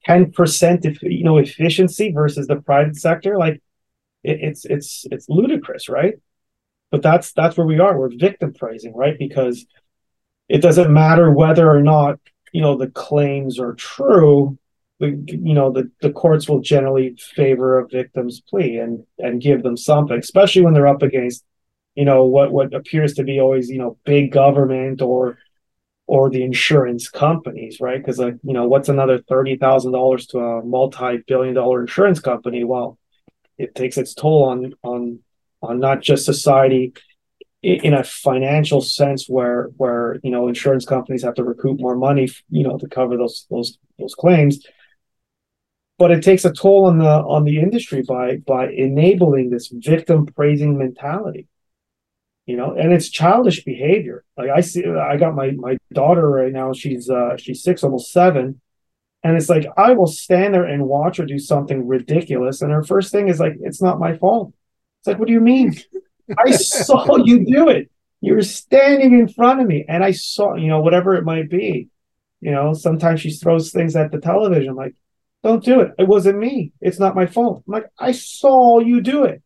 10% 0.07 0.85
if 0.85 1.03
you 1.03 1.25
know 1.25 1.39
efficiency 1.39 2.13
versus 2.13 2.47
the 2.47 2.57
private 2.57 2.97
sector 2.97 3.37
like 3.39 3.61
it, 4.23 4.39
it's 4.41 4.65
it's 4.65 5.07
it's 5.11 5.29
ludicrous 5.29 5.89
right? 5.89 6.15
But 6.91 7.03
that's 7.03 7.33
that's 7.33 7.57
where 7.57 7.67
we 7.67 7.81
are. 7.81 7.99
We're 7.99 8.17
victim 8.17 8.53
praising 8.55 8.95
right? 8.95 9.19
Because 9.19 9.67
it 10.49 10.63
doesn't 10.63 10.93
matter 10.93 11.31
whether 11.31 11.69
or 11.69 11.83
not 11.83 12.19
you 12.53 12.61
know 12.61 12.77
the 12.77 12.89
claims 12.89 13.59
are 13.59 13.75
true 13.75 14.59
the 14.99 15.09
you 15.27 15.55
know 15.55 15.71
the, 15.71 15.91
the 16.01 16.11
courts 16.11 16.49
will 16.49 16.61
generally 16.61 17.17
favor 17.35 17.79
a 17.79 17.89
victim's 17.89 18.41
plea 18.41 18.79
and 18.79 19.05
and 19.19 19.43
give 19.43 19.63
them 19.63 19.77
something 19.77 20.19
especially 20.19 20.63
when 20.63 20.73
they're 20.75 20.87
up 20.87 21.03
against 21.03 21.45
you 21.95 22.05
know 22.05 22.25
what 22.25 22.53
what 22.53 22.75
appears 22.75 23.15
to 23.15 23.25
be 23.25 23.41
always 23.41 23.69
you 23.69 23.79
know 23.79 23.99
big 24.05 24.33
government 24.33 25.03
or 25.03 25.39
or 26.07 26.31
the 26.31 26.43
insurance 26.43 27.09
companies, 27.09 27.81
right? 27.81 27.99
Because 27.99 28.19
like 28.19 28.37
you 28.43 28.53
know, 28.53 28.67
what's 28.67 28.89
another 28.89 29.21
thirty 29.29 29.57
thousand 29.57 29.93
dollars 29.93 30.27
to 30.29 30.39
a 30.39 30.65
multi-billion-dollar 30.65 31.81
insurance 31.81 32.21
company? 32.21 32.65
Well, 32.65 32.99
it 33.59 33.75
takes 33.75 33.99
its 33.99 34.15
toll 34.15 34.45
on 34.45 34.75
on 34.83 35.21
on 35.63 35.81
not 35.81 36.03
just 36.03 36.25
society 36.25 36.93
in 37.63 37.95
a 37.95 38.05
financial 38.05 38.81
sense, 38.81 39.29
where 39.29 39.71
where 39.77 40.19
you 40.23 40.31
know 40.31 40.49
insurance 40.49 40.85
companies 40.85 41.25
have 41.25 41.35
to 41.35 41.45
recoup 41.45 41.81
more 41.81 41.97
money, 41.97 42.29
you 42.51 42.63
know, 42.63 42.79
to 42.79 42.89
cover 42.89 43.17
those 43.17 43.47
those 43.51 43.79
those 43.99 44.15
claims. 44.15 44.65
But 45.99 46.11
it 46.11 46.23
takes 46.23 46.45
a 46.45 46.53
toll 46.53 46.85
on 46.85 46.99
the 46.99 47.09
on 47.09 47.45
the 47.45 47.59
industry 47.59 48.03
by 48.03 48.37
by 48.37 48.69
enabling 48.69 49.51
this 49.51 49.69
victim 49.73 50.27
praising 50.27 50.79
mentality 50.79 51.49
you 52.47 52.57
know 52.57 52.75
and 52.75 52.93
it's 52.93 53.11
childish 53.11 53.65
behavior. 53.65 54.25
Like 54.37 54.51
i 54.51 54.61
see 54.61 54.85
i 54.87 55.17
got 55.17 55.35
my 55.35 55.51
my 55.51 55.77
daughter 55.93 56.29
right 56.29 56.53
now 56.53 56.73
she's 56.73 57.11
uh 57.11 57.37
she's 57.37 57.63
six 57.63 57.83
almost 57.83 58.13
seven 58.13 58.61
and 59.23 59.37
it's 59.37 59.49
like 59.49 59.67
i 59.77 59.93
will 59.93 60.07
stand 60.07 60.55
there 60.55 60.65
and 60.65 60.87
watch 60.87 61.19
her 61.19 61.27
do 61.27 61.39
something 61.39 61.87
ridiculous 61.87 62.63
and 62.63 62.73
her 62.73 62.85
first 62.85 63.13
thing 63.13 63.29
is 63.29 63.41
like 63.41 63.55
it's 63.61 63.83
not 63.83 63.99
my 63.99 64.17
fault. 64.17 64.53
It's 65.01 65.09
like 65.09 65.19
what 65.19 65.27
do 65.27 65.35
you 65.35 65.41
mean? 65.41 65.75
I 66.39 66.51
saw 66.53 67.17
you 67.17 67.45
do 67.45 67.69
it. 67.69 67.91
You 68.21 68.35
were 68.35 68.43
standing 68.43 69.13
in 69.13 69.29
front 69.29 69.61
of 69.61 69.67
me 69.67 69.85
and 69.89 70.03
i 70.03 70.13
saw 70.13 70.55
you 70.55 70.69
know 70.69 70.81
whatever 70.81 71.17
it 71.17 71.25
might 71.25 71.51
be. 71.51 71.89
You 72.41 72.53
know 72.53 72.75
sometimes 72.75 73.21
she 73.21 73.31
throws 73.31 73.73
things 73.73 73.97
at 73.97 74.13
the 74.13 74.21
television 74.21 74.75
like 74.75 74.95
don't 75.43 75.65
do 75.65 75.81
it. 75.81 75.93
It 75.99 76.09
wasn't 76.09 76.39
me. 76.39 76.73
It's 76.81 76.99
not 76.99 77.15
my 77.15 77.27
fault. 77.27 77.65
I'm 77.67 77.73
like 77.73 77.87
i 77.99 78.13
saw 78.13 78.79
you 78.79 79.01
do 79.01 79.25
it 79.25 79.43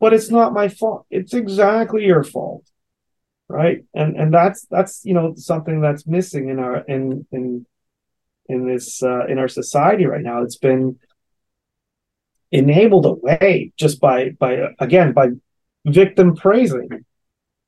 but 0.00 0.12
it's 0.12 0.30
not 0.30 0.52
my 0.52 0.68
fault. 0.68 1.06
It's 1.10 1.34
exactly 1.34 2.04
your 2.04 2.24
fault. 2.24 2.64
Right. 3.48 3.84
And 3.94 4.16
and 4.16 4.32
that's 4.32 4.66
that's 4.70 5.04
you 5.04 5.12
know 5.12 5.34
something 5.36 5.80
that's 5.80 6.06
missing 6.06 6.48
in 6.48 6.58
our 6.58 6.78
in 6.78 7.26
in 7.32 7.66
in 8.48 8.66
this 8.66 9.02
uh, 9.02 9.26
in 9.26 9.38
our 9.38 9.48
society 9.48 10.06
right 10.06 10.22
now. 10.22 10.42
It's 10.42 10.56
been 10.56 10.98
enabled 12.52 13.06
away 13.06 13.72
just 13.76 14.00
by 14.00 14.30
by 14.30 14.68
again 14.78 15.12
by 15.12 15.28
victim 15.84 16.36
praising. 16.36 17.04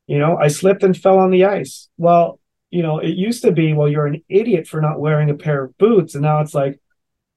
You 0.07 0.19
know, 0.19 0.37
I 0.37 0.49
slipped 0.49 0.83
and 0.83 0.97
fell 0.97 1.19
on 1.19 1.31
the 1.31 1.45
ice. 1.45 1.89
Well, 1.97 2.39
you 2.71 2.83
know, 2.83 2.99
it 2.99 3.17
used 3.17 3.43
to 3.43 3.53
be, 3.53 3.73
well, 3.73 3.89
you're 3.89 4.07
an 4.07 4.23
idiot 4.29 4.67
for 4.67 4.81
not 4.81 4.99
wearing 4.99 5.31
a 5.31 5.35
pair 5.35 5.65
of 5.65 5.79
boots, 5.79 6.15
and 6.15 6.23
now 6.23 6.41
it's 6.41 6.55
like, 6.55 6.81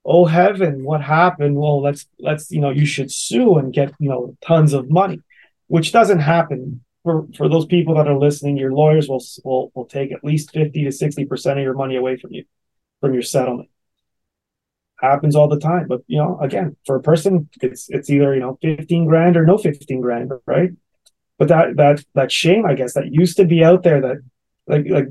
oh 0.05 0.25
heaven 0.25 0.83
what 0.83 1.01
happened? 1.01 1.55
Well 1.55 1.81
let's 1.81 2.07
let's 2.19 2.51
you 2.51 2.61
know 2.61 2.69
you 2.69 2.85
should 2.85 3.11
sue 3.11 3.57
and 3.57 3.73
get 3.73 3.93
you 3.99 4.09
know 4.09 4.37
tons 4.41 4.73
of 4.73 4.89
money 4.89 5.21
which 5.67 5.91
doesn't 5.91 6.19
happen 6.19 6.83
for 7.03 7.27
for 7.35 7.49
those 7.49 7.65
people 7.65 7.95
that 7.95 8.07
are 8.07 8.17
listening. 8.17 8.57
Your 8.57 8.73
lawyers 8.73 9.09
will 9.09 9.23
will, 9.43 9.71
will 9.73 9.85
take 9.85 10.11
at 10.11 10.23
least 10.23 10.51
50 10.51 10.83
to 10.85 10.91
60 10.91 11.25
percent 11.25 11.59
of 11.59 11.63
your 11.63 11.73
money 11.73 11.95
away 11.95 12.17
from 12.17 12.33
you 12.33 12.45
from 13.01 13.13
your 13.13 13.23
settlement. 13.23 13.69
Happens 15.01 15.35
all 15.35 15.49
the 15.49 15.59
time 15.59 15.87
but 15.87 16.01
you 16.07 16.17
know 16.17 16.39
again 16.39 16.77
for 16.85 16.95
a 16.95 17.01
person 17.01 17.49
it's 17.61 17.89
it's 17.89 18.09
either 18.09 18.33
you 18.33 18.39
know 18.39 18.57
15 18.61 19.05
grand 19.05 19.35
or 19.35 19.45
no 19.45 19.57
15 19.57 20.01
grand 20.01 20.31
right? 20.45 20.71
But 21.37 21.49
that 21.49 21.75
that 21.75 22.05
that 22.13 22.31
shame 22.31 22.65
i 22.65 22.75
guess 22.75 22.93
that 22.93 23.11
used 23.11 23.35
to 23.37 23.45
be 23.45 23.61
out 23.61 23.83
there 23.83 23.99
that 23.99 24.17
like 24.67 24.85
like 24.87 25.07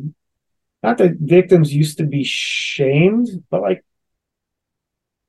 not 0.82 0.96
that 0.98 1.16
victims 1.18 1.72
used 1.72 1.98
to 1.98 2.04
be 2.04 2.24
shamed 2.24 3.28
but 3.50 3.60
like 3.60 3.84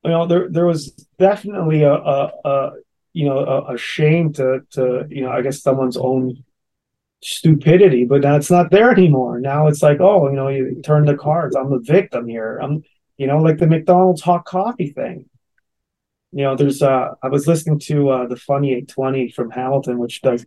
you 0.06 0.12
know 0.12 0.26
there 0.26 0.48
there 0.48 0.66
was 0.66 0.90
definitely 1.18 1.82
a, 1.82 1.92
a, 1.92 2.32
a 2.44 2.70
you 3.12 3.26
know 3.26 3.38
a, 3.38 3.74
a, 3.74 3.78
shame 3.78 4.32
to 4.34 4.60
to 4.70 5.06
you 5.10 5.22
know 5.22 5.30
I 5.30 5.42
guess 5.42 5.62
someone's 5.62 5.96
own 5.96 6.44
stupidity, 7.22 8.04
but 8.04 8.22
now 8.22 8.36
it's 8.36 8.50
not 8.50 8.70
there 8.70 8.90
anymore. 8.90 9.40
Now 9.40 9.66
it's 9.68 9.82
like 9.82 10.00
oh 10.00 10.28
you 10.28 10.36
know 10.36 10.48
you 10.48 10.80
turn 10.82 11.06
the 11.06 11.16
cards. 11.16 11.56
I'm 11.56 11.70
the 11.70 11.80
victim 11.80 12.28
here. 12.28 12.58
I'm 12.58 12.82
you 13.16 13.26
know 13.26 13.38
like 13.38 13.58
the 13.58 13.66
McDonald's 13.66 14.22
hot 14.22 14.44
coffee 14.44 14.90
thing. 14.90 15.26
You 16.32 16.44
know 16.44 16.56
there's 16.56 16.82
uh 16.82 17.14
I 17.22 17.28
was 17.28 17.46
listening 17.46 17.78
to 17.80 18.10
uh, 18.10 18.26
the 18.26 18.36
Funny 18.36 18.70
820 18.72 19.30
from 19.32 19.50
Hamilton, 19.50 19.98
which 19.98 20.22
does 20.22 20.44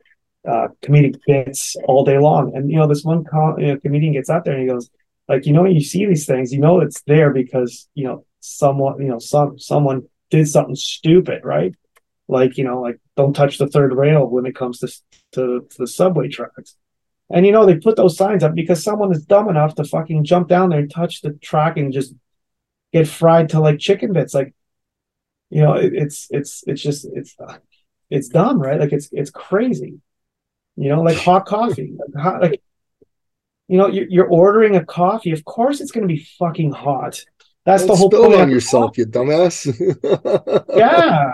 uh, 0.48 0.70
comedic 0.82 1.20
bits 1.28 1.76
all 1.86 2.06
day 2.06 2.18
long, 2.18 2.56
and 2.56 2.70
you 2.72 2.78
know 2.78 2.88
this 2.88 3.04
one 3.04 3.26
you 3.58 3.68
know, 3.68 3.80
comedian 3.80 4.14
gets 4.14 4.30
out 4.30 4.46
there 4.46 4.54
and 4.54 4.64
he 4.64 4.68
goes 4.68 4.90
like 5.28 5.46
you 5.46 5.54
know 5.54 5.66
you 5.66 5.82
see 5.82 6.06
these 6.06 6.26
things 6.26 6.52
you 6.52 6.60
know 6.60 6.80
it's 6.80 7.02
there 7.04 7.32
because 7.32 7.88
you 7.94 8.06
know 8.06 8.26
someone, 8.50 9.02
you 9.02 9.08
know, 9.08 9.20
some 9.20 9.60
someone 9.60 10.08
did 10.30 10.48
something 10.48 10.76
stupid, 10.76 11.44
right? 11.44 11.76
Like, 12.28 12.58
you 12.58 12.64
know, 12.64 12.82
like 12.82 13.00
don't 13.16 13.34
touch 13.34 13.58
the 13.58 13.68
third 13.68 13.96
rail 13.96 14.28
when 14.28 14.46
it 14.46 14.56
comes 14.56 14.80
to 14.80 14.88
to, 15.34 15.68
to 15.70 15.78
the 15.78 15.88
subway 15.88 16.30
tracks. 16.30 16.76
And 17.32 17.46
you 17.46 17.52
know, 17.52 17.66
they 17.66 17.76
put 17.76 17.96
those 17.96 18.18
signs 18.18 18.44
up 18.44 18.56
because 18.56 18.84
someone 18.84 19.12
is 19.12 19.26
dumb 19.26 19.50
enough 19.50 19.76
to 19.76 19.84
fucking 19.84 20.24
jump 20.24 20.48
down 20.48 20.70
there 20.70 20.80
and 20.80 20.92
touch 20.92 21.22
the 21.22 21.34
track 21.34 21.78
and 21.78 21.94
just 21.94 22.14
get 22.92 23.08
fried 23.08 23.50
to 23.50 23.60
like 23.60 23.80
chicken 23.80 24.14
bits. 24.14 24.34
Like, 24.34 24.54
you 25.50 25.62
know, 25.62 25.74
it, 25.74 25.94
it's 25.94 26.28
it's 26.32 26.64
it's 26.66 26.82
just 26.82 27.08
it's 27.14 27.36
it's 28.10 28.30
dumb, 28.30 28.60
right? 28.60 28.80
Like 28.80 28.94
it's 28.94 29.10
it's 29.12 29.32
crazy. 29.32 30.00
You 30.76 30.90
know, 30.90 31.02
like 31.02 31.18
hot 31.18 31.46
coffee. 31.46 31.94
Like, 31.98 32.24
hot, 32.24 32.42
like 32.42 32.62
you 33.68 33.78
know, 33.78 33.88
you're, 33.88 34.08
you're 34.10 34.28
ordering 34.28 34.76
a 34.76 34.84
coffee. 34.84 35.32
Of 35.32 35.46
course, 35.46 35.80
it's 35.80 35.92
going 35.92 36.08
to 36.08 36.14
be 36.14 36.28
fucking 36.40 36.72
hot. 36.72 37.24
That's 37.66 37.84
Don't 37.84 37.90
the 37.90 37.96
whole 37.96 38.10
spill 38.10 38.26
point. 38.28 38.42
on 38.42 38.50
yourself, 38.50 38.98
you 38.98 39.06
dumbass. 39.06 39.66
yeah. 40.76 41.34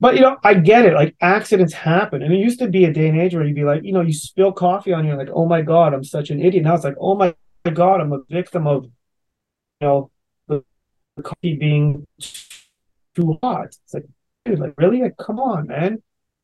But 0.00 0.14
you 0.14 0.20
know, 0.20 0.36
I 0.44 0.54
get 0.54 0.84
it. 0.84 0.94
Like 0.94 1.16
accidents 1.20 1.72
happen. 1.72 2.22
And 2.22 2.32
it 2.32 2.38
used 2.38 2.58
to 2.60 2.68
be 2.68 2.84
a 2.84 2.92
day 2.92 3.08
and 3.08 3.20
age 3.20 3.34
where 3.34 3.44
you'd 3.44 3.56
be 3.56 3.64
like, 3.64 3.82
you 3.82 3.92
know, 3.92 4.00
you 4.00 4.12
spill 4.12 4.52
coffee 4.52 4.92
on 4.92 5.06
you, 5.06 5.14
like, 5.16 5.30
oh 5.32 5.46
my 5.46 5.62
God, 5.62 5.94
I'm 5.94 6.04
such 6.04 6.30
an 6.30 6.40
idiot. 6.40 6.64
Now 6.64 6.74
it's 6.74 6.84
like, 6.84 6.96
oh 7.00 7.14
my 7.16 7.34
God, 7.72 8.00
I'm 8.00 8.12
a 8.12 8.20
victim 8.30 8.66
of 8.66 8.84
you 8.84 8.90
know 9.86 10.10
the, 10.48 10.64
the 11.16 11.22
coffee 11.22 11.56
being 11.56 12.06
too 13.14 13.38
hot. 13.42 13.66
It's 13.66 13.94
like, 13.94 14.06
dude, 14.44 14.58
like 14.58 14.74
really? 14.76 15.02
Like, 15.02 15.16
come 15.16 15.40
on, 15.40 15.66
man. 15.66 16.02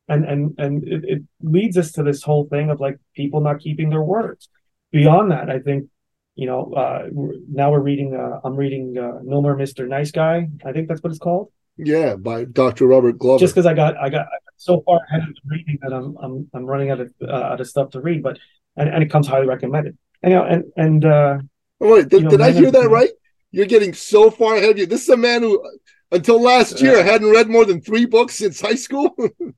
and 0.08 0.24
and 0.24 0.54
and 0.58 0.84
it, 0.86 1.04
it 1.04 1.22
leads 1.40 1.78
us 1.78 1.92
to 1.92 2.02
this 2.02 2.22
whole 2.22 2.46
thing 2.48 2.70
of 2.70 2.80
like 2.80 2.98
people 3.14 3.40
not 3.40 3.60
keeping 3.60 3.90
their 3.90 4.02
words. 4.02 4.48
Beyond 4.92 5.30
that, 5.30 5.50
I 5.50 5.58
think 5.60 5.88
you 6.34 6.46
know 6.46 6.72
uh, 6.72 7.08
we're, 7.10 7.34
now 7.50 7.70
we're 7.70 7.80
reading. 7.80 8.14
Uh, 8.14 8.40
I'm 8.44 8.56
reading 8.56 8.96
uh, 8.98 9.20
No 9.22 9.40
More 9.40 9.56
Mister 9.56 9.86
Nice 9.86 10.10
Guy. 10.10 10.48
I 10.64 10.72
think 10.72 10.88
that's 10.88 11.02
what 11.02 11.10
it's 11.10 11.18
called. 11.18 11.50
Yeah, 11.76 12.16
by 12.16 12.44
Dr. 12.44 12.86
Robert 12.86 13.18
Glover. 13.18 13.40
Just 13.40 13.54
because 13.54 13.66
I 13.66 13.74
got 13.74 13.96
I 13.96 14.08
got 14.08 14.26
so 14.56 14.80
far 14.82 15.00
ahead 15.08 15.28
of 15.28 15.34
the 15.34 15.40
reading 15.46 15.78
that 15.82 15.92
I'm 15.92 16.16
I'm 16.22 16.50
I'm 16.54 16.64
running 16.66 16.90
out 16.90 17.00
of 17.00 17.12
uh, 17.22 17.32
out 17.32 17.60
of 17.60 17.66
stuff 17.66 17.90
to 17.90 18.00
read, 18.00 18.22
but 18.22 18.38
and, 18.76 18.88
and 18.88 19.02
it 19.02 19.10
comes 19.10 19.26
highly 19.26 19.46
recommended. 19.46 19.96
And 20.22 20.32
you 20.32 20.38
know, 20.38 20.44
and 20.44 20.64
and 20.76 21.04
uh, 21.04 21.38
oh, 21.80 21.94
wait, 21.94 22.08
did, 22.08 22.18
you 22.18 22.24
know, 22.24 22.30
did 22.30 22.40
I 22.40 22.52
hear 22.52 22.70
that 22.70 22.88
right? 22.90 23.10
You're 23.50 23.66
getting 23.66 23.94
so 23.94 24.30
far 24.30 24.56
ahead 24.56 24.70
of 24.70 24.78
you. 24.78 24.86
This 24.86 25.02
is 25.02 25.08
a 25.10 25.16
man 25.16 25.42
who, 25.42 25.64
until 26.10 26.40
last 26.40 26.80
year, 26.80 27.04
hadn't 27.04 27.30
read 27.30 27.48
more 27.48 27.64
than 27.64 27.80
three 27.80 28.04
books 28.04 28.34
since 28.36 28.60
high 28.60 28.74
school. 28.74 29.14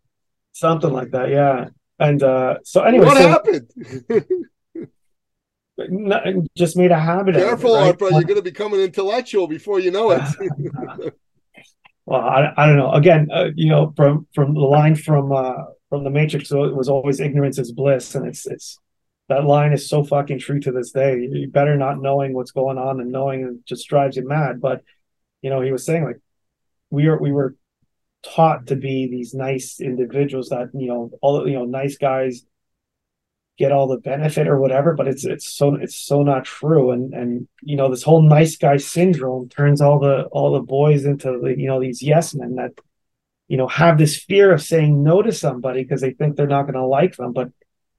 something 0.52 0.92
like 0.92 1.10
that, 1.12 1.30
yeah. 1.30 1.68
And 1.98 2.22
uh, 2.22 2.58
so 2.62 2.82
anyway, 2.82 3.06
what 3.06 3.16
so, 3.16 3.28
happened? 3.28 3.70
n- 5.78 6.46
just 6.56 6.76
made 6.76 6.90
a 6.90 6.98
habit. 6.98 7.36
of 7.36 7.42
it, 7.42 7.44
Careful, 7.44 7.74
right? 7.74 7.96
You're 8.00 8.22
going 8.22 8.36
to 8.36 8.42
become 8.42 8.72
an 8.72 8.80
intellectual 8.80 9.46
before 9.46 9.80
you 9.80 9.90
know 9.90 10.10
it. 10.12 11.14
well 12.06 12.20
I, 12.20 12.52
I 12.56 12.66
don't 12.66 12.76
know 12.76 12.92
again 12.92 13.28
uh, 13.32 13.50
you 13.54 13.68
know 13.68 13.92
from 13.96 14.26
from 14.32 14.54
the 14.54 14.60
line 14.60 14.94
from 14.94 15.32
uh 15.32 15.64
from 15.90 16.04
the 16.04 16.10
matrix 16.10 16.48
so 16.48 16.64
it 16.64 16.74
was 16.74 16.88
always 16.88 17.20
ignorance 17.20 17.58
is 17.58 17.72
bliss 17.72 18.14
and 18.14 18.26
it's 18.26 18.46
it's 18.46 18.78
that 19.28 19.44
line 19.44 19.72
is 19.72 19.88
so 19.88 20.04
fucking 20.04 20.38
true 20.38 20.60
to 20.60 20.72
this 20.72 20.92
day 20.92 21.18
you 21.18 21.48
better 21.48 21.76
not 21.76 22.00
knowing 22.00 22.32
what's 22.32 22.52
going 22.52 22.78
on 22.78 23.00
and 23.00 23.10
knowing 23.10 23.42
it 23.42 23.66
just 23.66 23.88
drives 23.88 24.16
you 24.16 24.26
mad 24.26 24.60
but 24.60 24.82
you 25.42 25.50
know 25.50 25.60
he 25.60 25.72
was 25.72 25.84
saying 25.84 26.04
like 26.04 26.20
we 26.90 27.06
are 27.06 27.20
we 27.20 27.32
were 27.32 27.56
taught 28.22 28.66
to 28.68 28.76
be 28.76 29.08
these 29.08 29.34
nice 29.34 29.80
individuals 29.80 30.48
that 30.48 30.70
you 30.74 30.88
know 30.88 31.10
all 31.20 31.46
you 31.46 31.54
know 31.54 31.64
nice 31.64 31.96
guys 31.96 32.44
get 33.58 33.72
all 33.72 33.88
the 33.88 33.96
benefit 33.96 34.46
or 34.46 34.60
whatever 34.60 34.92
but 34.94 35.08
it's 35.08 35.24
it's 35.24 35.50
so 35.50 35.74
it's 35.76 35.96
so 35.96 36.22
not 36.22 36.44
true. 36.44 36.90
And 36.90 37.14
and 37.14 37.48
you 37.62 37.76
know 37.76 37.90
this 37.90 38.02
whole 38.02 38.22
nice 38.22 38.56
guy 38.56 38.76
syndrome 38.76 39.48
turns 39.48 39.80
all 39.80 39.98
the 39.98 40.24
all 40.32 40.52
the 40.52 40.60
boys 40.60 41.04
into 41.04 41.38
the, 41.42 41.54
you 41.58 41.66
know 41.66 41.80
these 41.80 42.02
yes 42.02 42.34
men 42.34 42.56
that 42.56 42.72
you 43.48 43.56
know 43.56 43.68
have 43.68 43.98
this 43.98 44.16
fear 44.16 44.52
of 44.52 44.62
saying 44.62 45.02
no 45.02 45.22
to 45.22 45.32
somebody 45.32 45.82
because 45.82 46.00
they 46.00 46.12
think 46.12 46.36
they're 46.36 46.46
not 46.46 46.62
going 46.62 46.74
to 46.74 46.86
like 46.86 47.16
them. 47.16 47.32
But 47.32 47.50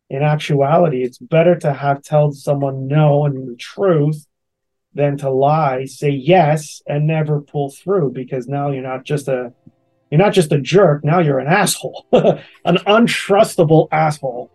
in 0.10 0.22
actuality 0.24 1.04
it's 1.04 1.18
better 1.18 1.58
to 1.60 1.74
have 1.74 2.02
tell 2.02 2.32
someone 2.32 2.88
no 2.88 3.26
and 3.26 3.48
the 3.48 3.58
truth 3.58 4.26
than 4.94 5.18
to 5.18 5.30
lie 5.30 5.86
say 5.86 6.10
yes 6.10 6.82
and 6.88 7.06
never 7.06 7.42
pull 7.42 7.70
through 7.70 8.12
because 8.12 8.48
now 8.48 8.72
you're 8.72 8.82
not 8.82 9.04
just 9.04 9.28
a 9.28 9.54
you're 10.10 10.20
not 10.20 10.34
just 10.34 10.54
a 10.54 10.62
jerk. 10.62 11.04
Now 11.04 11.20
you're 11.20 11.40
an 11.40 11.48
asshole 11.48 12.06
an 12.14 12.78
untrustable 12.86 13.88
asshole 13.92 14.52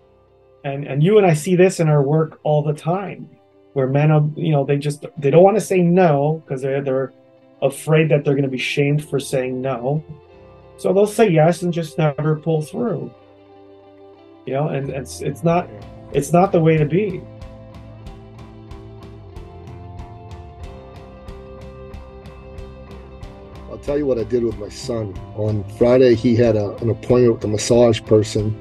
and 0.64 0.85
and 0.87 1.02
you 1.02 1.19
and 1.19 1.26
I 1.26 1.35
see 1.35 1.57
this 1.57 1.81
in 1.81 1.88
our 1.88 2.02
work 2.02 2.38
all 2.42 2.62
the 2.62 2.73
time, 2.73 3.28
where 3.73 3.87
men 3.87 4.11
are 4.11 4.28
you 4.37 4.52
know 4.52 4.64
they 4.64 4.76
just 4.76 5.04
they 5.19 5.31
don't 5.31 5.42
want 5.42 5.57
to 5.57 5.61
say 5.61 5.83
no 5.83 6.42
because 6.45 6.62
they're 6.62 6.83
they're 6.83 7.12
afraid 7.61 8.09
that 8.11 8.25
they're 8.25 8.35
going 8.35 8.45
to 8.45 8.50
be 8.50 8.59
shamed 8.59 9.04
for 9.04 9.19
saying 9.21 9.61
no, 9.61 10.04
so 10.76 10.92
they'll 10.92 11.07
say 11.07 11.28
yes 11.28 11.62
and 11.62 11.73
just 11.73 11.99
never 11.99 12.37
pull 12.37 12.62
through. 12.62 13.12
You 14.47 14.54
know, 14.54 14.69
and 14.69 14.90
it's 14.90 15.21
it's 15.21 15.45
not 15.45 15.69
it's 16.12 16.33
not 16.33 16.52
the 16.52 16.61
way 16.61 16.76
to 16.76 16.85
be. 16.85 17.23
I'll 23.71 23.78
tell 23.78 23.97
you 23.97 24.07
what 24.07 24.19
I 24.19 24.25
did 24.25 24.45
with 24.45 24.59
my 24.59 24.69
son. 24.69 25.16
On 25.35 25.64
Friday, 25.78 26.14
he 26.14 26.37
had 26.37 26.57
a, 26.57 26.76
an 26.76 26.90
appointment 26.90 27.35
with 27.35 27.45
a 27.45 27.49
massage 27.49 28.02
person, 28.02 28.57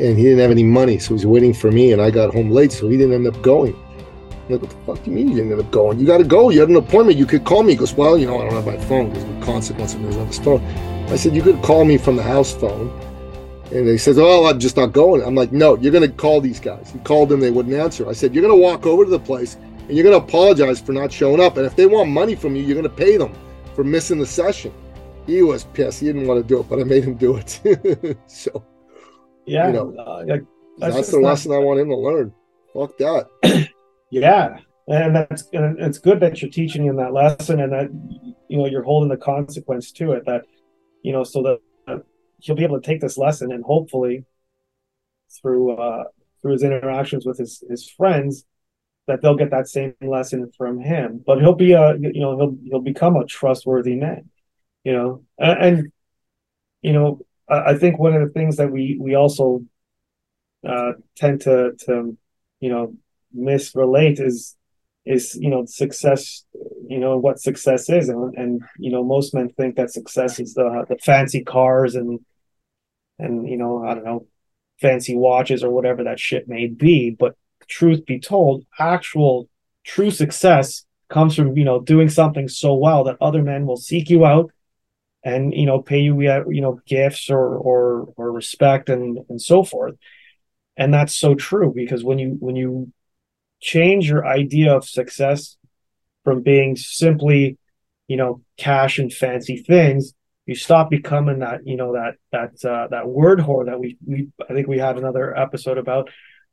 and 0.00 0.16
he 0.16 0.24
didn't 0.24 0.38
have 0.38 0.50
any 0.50 0.62
money, 0.62 0.98
so 0.98 1.08
he 1.08 1.12
was 1.14 1.26
waiting 1.26 1.52
for 1.52 1.70
me. 1.70 1.92
And 1.92 2.00
I 2.00 2.10
got 2.10 2.32
home 2.32 2.50
late, 2.50 2.72
so 2.72 2.88
he 2.88 2.96
didn't 2.96 3.14
end 3.14 3.26
up 3.26 3.40
going. 3.42 3.74
I'm 3.74 4.52
like, 4.52 4.62
what 4.62 4.70
the 4.70 4.76
fuck 4.86 5.04
do 5.04 5.10
you 5.10 5.16
mean 5.16 5.28
you 5.28 5.34
didn't 5.34 5.52
end 5.52 5.60
up 5.60 5.70
going? 5.70 5.98
You 5.98 6.06
got 6.06 6.18
to 6.18 6.24
go. 6.24 6.50
You 6.50 6.60
had 6.60 6.68
an 6.68 6.76
appointment. 6.76 7.18
You 7.18 7.26
could 7.26 7.44
call 7.44 7.62
me. 7.62 7.72
He 7.72 7.78
goes, 7.78 7.94
well, 7.94 8.16
you 8.16 8.26
know, 8.26 8.38
I 8.38 8.44
don't 8.44 8.54
have 8.54 8.66
my 8.66 8.78
phone 8.86 9.10
because 9.10 9.24
the 9.24 9.44
consequence 9.44 9.94
of 9.94 10.00
have 10.00 10.28
his 10.28 10.38
phone. 10.38 10.64
I 11.08 11.16
said, 11.16 11.34
you 11.34 11.42
could 11.42 11.60
call 11.62 11.84
me 11.84 11.98
from 11.98 12.16
the 12.16 12.22
house 12.22 12.54
phone. 12.54 12.90
And 13.72 13.86
they 13.86 13.98
says, 13.98 14.18
oh, 14.18 14.46
I'm 14.46 14.58
just 14.58 14.76
not 14.76 14.92
going. 14.92 15.22
I'm 15.22 15.34
like, 15.34 15.52
no, 15.52 15.76
you're 15.76 15.92
going 15.92 16.08
to 16.08 16.16
call 16.16 16.40
these 16.40 16.60
guys. 16.60 16.90
He 16.90 16.98
called 17.00 17.28
them. 17.28 17.40
They 17.40 17.50
wouldn't 17.50 17.74
answer. 17.74 18.08
I 18.08 18.12
said, 18.12 18.34
you're 18.34 18.42
going 18.42 18.56
to 18.56 18.62
walk 18.62 18.86
over 18.86 19.04
to 19.04 19.10
the 19.10 19.18
place 19.18 19.56
and 19.88 19.90
you're 19.90 20.04
going 20.04 20.18
to 20.18 20.24
apologize 20.24 20.80
for 20.80 20.92
not 20.92 21.10
showing 21.10 21.40
up. 21.40 21.56
And 21.56 21.66
if 21.66 21.76
they 21.76 21.86
want 21.86 22.08
money 22.08 22.34
from 22.34 22.54
you, 22.54 22.62
you're 22.62 22.80
going 22.80 22.88
to 22.88 23.04
pay 23.04 23.16
them 23.16 23.34
for 23.74 23.84
missing 23.84 24.18
the 24.18 24.26
session. 24.26 24.72
He 25.26 25.42
was 25.42 25.64
pissed. 25.64 26.00
He 26.00 26.06
didn't 26.06 26.26
want 26.26 26.40
to 26.40 26.46
do 26.46 26.60
it, 26.60 26.68
but 26.68 26.78
I 26.78 26.84
made 26.84 27.04
him 27.04 27.14
do 27.14 27.36
it. 27.36 28.16
so 28.26 28.64
Yeah, 29.48 29.68
You 29.68 29.72
know, 29.72 29.94
uh, 29.98 30.24
like, 30.26 30.44
that's, 30.78 30.96
just 30.96 31.10
the 31.10 31.20
not- 31.20 31.28
lesson 31.28 31.52
I 31.52 31.58
want 31.58 31.80
him 31.80 31.88
to 31.88 31.96
learn. 31.96 32.32
Fuck 32.74 32.96
that. 32.98 33.28
Yeah, 34.10 34.56
and 34.86 35.14
that's 35.14 35.44
and 35.52 35.78
it's 35.78 35.98
good 35.98 36.20
that 36.20 36.40
you're 36.40 36.50
teaching 36.50 36.82
him 36.86 36.96
that 36.96 37.12
lesson, 37.12 37.60
and 37.60 37.70
that 37.72 37.90
you 38.48 38.56
know 38.56 38.64
you're 38.64 38.82
holding 38.82 39.10
the 39.10 39.18
consequence 39.18 39.92
to 39.92 40.12
it. 40.12 40.24
That 40.24 40.46
you 41.02 41.12
know, 41.12 41.24
so 41.24 41.42
that 41.42 42.02
he'll 42.38 42.56
be 42.56 42.64
able 42.64 42.80
to 42.80 42.86
take 42.86 43.02
this 43.02 43.18
lesson, 43.18 43.52
and 43.52 43.62
hopefully, 43.62 44.24
through 45.42 45.72
uh, 45.72 46.04
through 46.40 46.52
his 46.52 46.62
interactions 46.62 47.26
with 47.26 47.36
his 47.36 47.62
his 47.68 47.86
friends, 47.86 48.46
that 49.08 49.20
they'll 49.20 49.36
get 49.36 49.50
that 49.50 49.68
same 49.68 49.92
lesson 50.00 50.50
from 50.56 50.80
him. 50.80 51.22
But 51.26 51.40
he'll 51.40 51.54
be 51.54 51.72
a 51.72 51.94
you 51.98 52.20
know 52.20 52.38
he'll 52.38 52.56
he'll 52.64 52.80
become 52.80 53.16
a 53.16 53.26
trustworthy 53.26 53.96
man. 53.96 54.30
You 54.84 54.94
know, 54.94 55.24
and, 55.38 55.58
and 55.60 55.92
you 56.80 56.94
know 56.94 57.20
I, 57.50 57.74
think 57.76 57.98
one 57.98 58.14
of 58.14 58.22
the 58.22 58.32
things 58.32 58.56
that 58.56 58.70
we 58.70 58.98
we 59.00 59.14
also 59.14 59.64
uh, 60.66 60.92
tend 61.16 61.40
to 61.42 61.72
to 61.86 62.16
you 62.60 62.70
know 62.70 62.94
misrelate 63.36 64.20
is 64.20 64.56
is 65.04 65.34
you 65.40 65.48
know 65.48 65.64
success 65.66 66.44
you 66.88 66.98
know 66.98 67.16
what 67.18 67.40
success 67.40 67.88
is. 67.88 68.08
And, 68.08 68.34
and 68.36 68.62
you 68.78 68.90
know 68.90 69.02
most 69.02 69.34
men 69.34 69.48
think 69.50 69.76
that 69.76 69.92
success 69.92 70.38
is 70.38 70.54
the 70.54 70.84
the 70.88 70.98
fancy 70.98 71.42
cars 71.42 71.94
and 71.94 72.20
and 73.18 73.48
you 73.48 73.56
know 73.56 73.84
i 73.84 73.94
don't 73.94 74.04
know 74.04 74.26
fancy 74.80 75.16
watches 75.16 75.64
or 75.64 75.70
whatever 75.70 76.04
that 76.04 76.20
shit 76.20 76.48
may 76.48 76.66
be. 76.66 77.10
But 77.10 77.34
truth 77.68 78.06
be 78.06 78.18
told 78.18 78.64
actual 78.78 79.48
true 79.84 80.10
success 80.10 80.84
comes 81.08 81.34
from 81.34 81.56
you 81.56 81.64
know 81.64 81.80
doing 81.80 82.08
something 82.08 82.48
so 82.48 82.74
well 82.74 83.04
that 83.04 83.16
other 83.20 83.42
men 83.42 83.66
will 83.66 83.76
seek 83.76 84.10
you 84.10 84.24
out 84.24 84.50
and 85.28 85.54
you 85.54 85.66
know 85.66 85.80
pay 85.80 86.00
you 86.00 86.14
uh, 86.28 86.44
you 86.48 86.60
know 86.60 86.80
gifts 86.86 87.30
or 87.30 87.56
or 87.56 88.12
or 88.16 88.32
respect 88.32 88.88
and 88.88 89.18
and 89.28 89.40
so 89.40 89.62
forth. 89.62 89.94
And 90.76 90.94
that's 90.94 91.14
so 91.14 91.34
true 91.34 91.72
because 91.74 92.04
when 92.04 92.18
you 92.18 92.36
when 92.38 92.56
you 92.56 92.92
change 93.60 94.08
your 94.08 94.26
idea 94.26 94.74
of 94.74 94.88
success 94.88 95.56
from 96.24 96.42
being 96.42 96.76
simply 96.76 97.58
you 98.06 98.16
know 98.16 98.42
cash 98.56 98.98
and 98.98 99.12
fancy 99.12 99.56
things 99.56 100.14
you 100.48 100.54
stop 100.54 100.88
becoming 100.88 101.40
that 101.40 101.66
you 101.66 101.76
know 101.76 101.92
that 101.92 102.14
that 102.32 102.64
uh, 102.68 102.88
that 102.88 103.06
word 103.06 103.38
whore 103.38 103.66
that 103.66 103.78
we 103.78 103.98
we 104.06 104.28
I 104.48 104.54
think 104.54 104.66
we 104.66 104.78
had 104.78 104.96
another 104.96 105.36
episode 105.36 105.76
about 105.76 106.08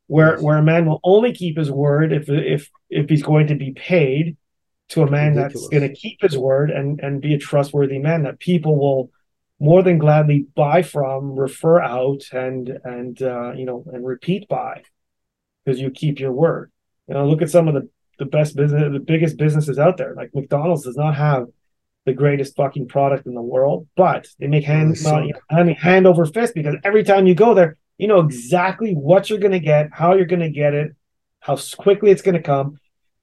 where 0.08 0.38
where 0.40 0.58
a 0.58 0.64
man 0.64 0.86
will 0.86 1.00
only 1.04 1.34
keep 1.34 1.58
his 1.58 1.72
word 1.72 2.12
if 2.12 2.30
if 2.30 2.70
if 2.90 3.10
he's 3.10 3.24
going 3.24 3.48
to 3.48 3.56
be 3.56 3.72
paid 3.72 4.36
to 4.90 5.02
a 5.02 5.10
man 5.10 5.34
that's 5.34 5.68
going 5.70 5.82
to 5.82 5.94
keep 5.94 6.22
his 6.22 6.38
word 6.38 6.70
and 6.70 7.00
and 7.00 7.22
be 7.22 7.34
a 7.34 7.40
trustworthy 7.40 7.98
man 7.98 8.24
that 8.24 8.40
people 8.40 8.78
will 8.78 9.12
more 9.60 9.82
than 9.82 9.98
gladly 9.98 10.46
buy 10.56 10.82
from 10.82 11.38
refer 11.38 11.82
out 11.82 12.24
and 12.32 12.70
and 12.84 13.22
uh, 13.22 13.52
you 13.54 13.66
know 13.66 13.86
and 13.92 14.06
repeat 14.06 14.48
buy 14.48 14.84
because 15.64 15.80
you 15.80 15.90
keep 15.90 16.20
your 16.20 16.32
word. 16.32 16.72
You 17.08 17.16
know 17.16 17.28
look 17.28 17.42
at 17.42 17.50
some 17.50 17.68
of 17.68 17.74
the 17.74 17.90
the 18.20 18.26
best 18.26 18.56
business 18.56 18.92
the 18.92 19.00
biggest 19.00 19.38
businesses 19.38 19.80
out 19.80 19.98
there. 19.98 20.14
Like 20.16 20.34
mcdonald's 20.34 20.84
does 20.84 20.98
not 20.98 21.16
have 21.16 21.48
the 22.06 22.14
greatest 22.14 22.56
fucking 22.56 22.88
product 22.88 23.26
in 23.26 23.34
the 23.34 23.42
world 23.42 23.88
but 23.96 24.28
they 24.40 24.48
make 24.48 24.64
hand 24.64 24.96
They 24.96 25.12
well, 25.12 25.26
you 25.26 25.34
know, 25.34 25.40
I 25.50 25.64
mean, 25.64 25.76
hand 25.76 26.06
over 26.08 26.26
fist 26.26 26.54
because 26.54 26.76
every 26.84 27.04
time 27.04 27.28
you 27.28 27.36
go 27.36 27.54
there 27.54 27.78
you 27.98 28.08
know 28.08 28.20
exactly 28.20 28.94
what 28.94 29.30
you're 29.30 29.40
going 29.40 29.52
to 29.52 29.60
get 29.60 29.90
how 29.92 30.14
you're 30.14 30.26
going 30.26 30.42
to 30.42 30.50
get 30.50 30.74
it 30.74 30.96
how 31.40 31.58
quickly 31.78 32.12
it's 32.12 32.22
going 32.22 32.36
to 32.36 32.42
come 32.42 32.78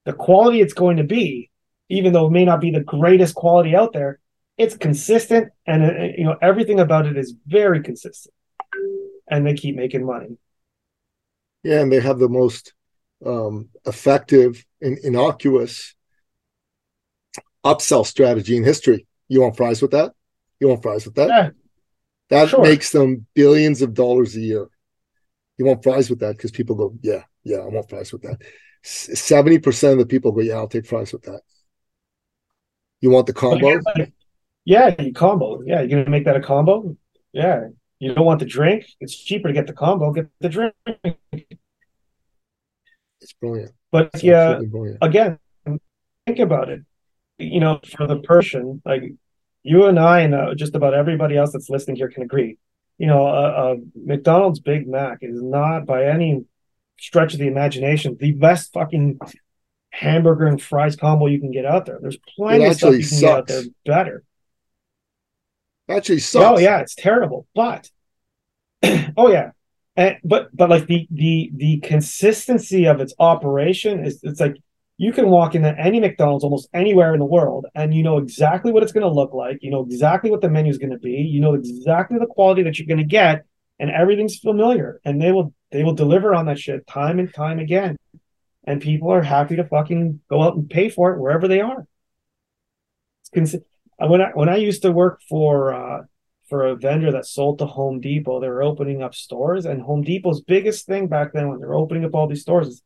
the 0.04 0.12
quality 0.12 0.60
it's 0.60 0.74
going 0.74 0.96
to 0.96 1.04
be 1.04 1.48
even 1.92 2.12
though 2.12 2.26
it 2.26 2.32
may 2.38 2.44
not 2.44 2.60
be 2.60 2.70
the 2.70 2.80
greatest 2.80 3.34
quality 3.34 3.76
out 3.76 3.92
there 3.92 4.18
it's 4.58 4.76
consistent 4.76 5.50
and 5.66 5.82
uh, 5.84 6.08
you 6.16 6.24
know 6.24 6.36
everything 6.42 6.80
about 6.80 7.06
it 7.06 7.16
is 7.16 7.34
very 7.46 7.80
consistent 7.82 8.34
and 9.30 9.46
they 9.46 9.54
keep 9.54 9.76
making 9.76 10.04
money 10.04 10.36
Yeah, 11.62 11.80
and 11.80 11.92
they 11.92 12.00
have 12.00 12.18
the 12.18 12.28
most 12.28 12.74
um, 13.24 13.68
effective 13.86 14.64
and 14.80 14.98
innocuous 14.98 15.94
upsell 17.64 18.04
strategy 18.04 18.56
in 18.56 18.64
history. 18.64 19.06
You 19.28 19.42
want 19.42 19.56
fries 19.56 19.80
with 19.80 19.92
that? 19.92 20.12
You 20.60 20.68
want 20.68 20.82
fries 20.82 21.04
with 21.04 21.14
that? 21.14 21.28
Yeah. 21.28 21.50
that 22.30 22.48
sure. 22.48 22.62
makes 22.62 22.90
them 22.90 23.26
billions 23.34 23.82
of 23.82 23.94
dollars 23.94 24.34
a 24.36 24.40
year. 24.40 24.68
You 25.58 25.64
want 25.66 25.82
fries 25.82 26.10
with 26.10 26.20
that 26.20 26.36
because 26.36 26.50
people 26.50 26.74
go, 26.76 26.94
yeah, 27.02 27.22
yeah, 27.44 27.58
I 27.58 27.66
want 27.66 27.88
fries 27.88 28.12
with 28.12 28.22
that. 28.22 28.38
Seventy 28.82 29.58
percent 29.60 29.92
of 29.92 29.98
the 30.00 30.06
people 30.06 30.32
go, 30.32 30.40
yeah, 30.40 30.54
I'll 30.54 30.68
take 30.68 30.86
fries 30.86 31.12
with 31.12 31.22
that. 31.22 31.42
You 33.02 33.10
want 33.10 33.26
the 33.26 33.34
combo? 33.34 33.80
yeah 34.64 34.94
you 35.00 35.12
combo 35.12 35.60
yeah 35.66 35.80
you're 35.82 35.98
gonna 35.98 36.08
make 36.16 36.24
that 36.24 36.36
a 36.36 36.40
combo 36.40 36.96
yeah 37.32 37.68
You 38.02 38.14
don't 38.14 38.24
want 38.26 38.40
the 38.40 38.46
drink? 38.58 38.80
It's 39.00 39.14
cheaper 39.16 39.48
to 39.48 39.54
get 39.54 39.66
the 39.68 39.72
combo. 39.72 40.12
Get 40.12 40.26
the 40.40 40.48
drink. 40.48 40.74
It's 43.20 43.32
brilliant. 43.40 43.72
But 43.92 44.10
It's 44.14 44.24
yeah, 44.24 44.58
brilliant. 44.74 44.98
again, 45.00 45.38
think 46.26 46.38
about 46.40 46.68
it. 46.68 46.80
You 47.38 47.60
know, 47.60 47.78
for 47.96 48.06
the 48.08 48.18
person, 48.18 48.82
like 48.84 49.04
you 49.62 49.86
and 49.86 49.98
I, 50.00 50.16
and 50.26 50.34
uh, 50.34 50.54
just 50.56 50.74
about 50.74 50.94
everybody 50.94 51.36
else 51.36 51.52
that's 51.52 51.70
listening 51.70 51.96
here 51.96 52.08
can 52.08 52.24
agree. 52.24 52.58
You 52.98 53.06
know, 53.06 53.22
a, 53.26 53.44
a 53.74 53.76
McDonald's 53.94 54.58
Big 54.60 54.88
Mac 54.88 55.18
is 55.22 55.40
not 55.40 55.86
by 55.86 56.06
any 56.06 56.44
stretch 56.98 57.32
of 57.34 57.40
the 57.40 57.46
imagination 57.54 58.16
the 58.18 58.32
best 58.32 58.72
fucking 58.72 59.18
hamburger 59.92 60.46
and 60.46 60.60
fries 60.60 60.96
combo 60.96 61.26
you 61.26 61.38
can 61.38 61.52
get 61.52 61.64
out 61.64 61.86
there. 61.86 61.98
There's 62.00 62.18
plenty 62.36 62.64
of 62.64 62.76
stuff 62.76 62.94
you 62.94 63.06
can 63.06 63.20
get 63.20 63.30
out 63.30 63.46
there 63.46 63.62
sucks. 63.62 63.74
better. 63.84 64.24
Actually 65.88 66.20
sucks. 66.20 66.44
Oh 66.44 66.58
yeah, 66.58 66.80
it's 66.80 66.94
terrible. 66.94 67.46
But 67.54 67.90
oh 69.16 69.30
yeah. 69.30 69.50
And 69.94 70.16
but 70.24 70.48
but 70.56 70.70
like 70.70 70.86
the 70.86 71.06
the 71.10 71.50
the 71.54 71.80
consistency 71.80 72.86
of 72.86 73.00
its 73.00 73.14
operation 73.18 74.04
is 74.04 74.20
it's 74.22 74.40
like 74.40 74.56
you 74.96 75.12
can 75.12 75.28
walk 75.28 75.54
into 75.54 75.78
any 75.78 76.00
McDonald's 76.00 76.44
almost 76.44 76.68
anywhere 76.72 77.12
in 77.12 77.20
the 77.20 77.26
world 77.26 77.66
and 77.74 77.92
you 77.92 78.02
know 78.02 78.18
exactly 78.18 78.72
what 78.72 78.82
it's 78.82 78.92
going 78.92 79.06
to 79.06 79.12
look 79.12 79.34
like. 79.34 79.58
You 79.60 79.70
know 79.70 79.84
exactly 79.84 80.30
what 80.30 80.40
the 80.40 80.48
menu 80.48 80.70
is 80.70 80.78
going 80.78 80.92
to 80.92 80.98
be. 80.98 81.12
You 81.12 81.40
know 81.40 81.54
exactly 81.54 82.18
the 82.18 82.26
quality 82.26 82.62
that 82.62 82.78
you're 82.78 82.88
going 82.88 82.98
to 82.98 83.04
get 83.04 83.44
and 83.78 83.90
everything's 83.90 84.38
familiar 84.38 85.00
and 85.04 85.20
they 85.20 85.32
will 85.32 85.52
they 85.70 85.82
will 85.84 85.94
deliver 85.94 86.34
on 86.34 86.46
that 86.46 86.58
shit 86.58 86.86
time 86.86 87.18
and 87.18 87.32
time 87.34 87.58
again. 87.58 87.96
And 88.64 88.80
people 88.80 89.10
are 89.10 89.22
happy 89.22 89.56
to 89.56 89.64
fucking 89.64 90.20
go 90.30 90.42
out 90.42 90.54
and 90.54 90.70
pay 90.70 90.88
for 90.88 91.12
it 91.12 91.20
wherever 91.20 91.48
they 91.48 91.60
are. 91.60 91.86
Uh, 94.00 94.08
when 94.08 94.20
I 94.20 94.30
when 94.34 94.48
I 94.48 94.56
used 94.56 94.82
to 94.82 94.92
work 94.92 95.20
for 95.28 95.74
uh 95.74 96.02
for 96.48 96.66
a 96.66 96.76
vendor 96.76 97.12
that 97.12 97.26
sold 97.26 97.58
to 97.58 97.66
Home 97.66 98.00
Depot, 98.00 98.40
they 98.40 98.48
were 98.48 98.62
opening 98.62 99.02
up 99.02 99.14
stores, 99.14 99.64
and 99.64 99.80
Home 99.82 100.02
Depot's 100.02 100.40
biggest 100.40 100.86
thing 100.86 101.08
back 101.08 101.32
then 101.32 101.48
when 101.48 101.60
they 101.60 101.66
were 101.66 101.74
opening 101.74 102.04
up 102.04 102.14
all 102.14 102.26
these 102.26 102.42
stores 102.42 102.68
is 102.68 102.82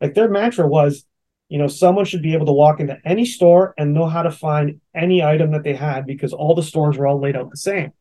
like 0.00 0.14
their 0.14 0.28
mantra 0.28 0.66
was, 0.66 1.04
you 1.48 1.58
know, 1.58 1.66
someone 1.66 2.04
should 2.04 2.22
be 2.22 2.34
able 2.34 2.46
to 2.46 2.52
walk 2.52 2.80
into 2.80 2.96
any 3.04 3.24
store 3.24 3.74
and 3.76 3.92
know 3.92 4.06
how 4.06 4.22
to 4.22 4.30
find 4.30 4.80
any 4.94 5.22
item 5.22 5.52
that 5.52 5.64
they 5.64 5.74
had 5.74 6.06
because 6.06 6.32
all 6.32 6.54
the 6.54 6.62
stores 6.62 6.96
were 6.96 7.06
all 7.06 7.20
laid 7.20 7.36
out 7.36 7.50
the 7.50 7.56
same, 7.56 7.92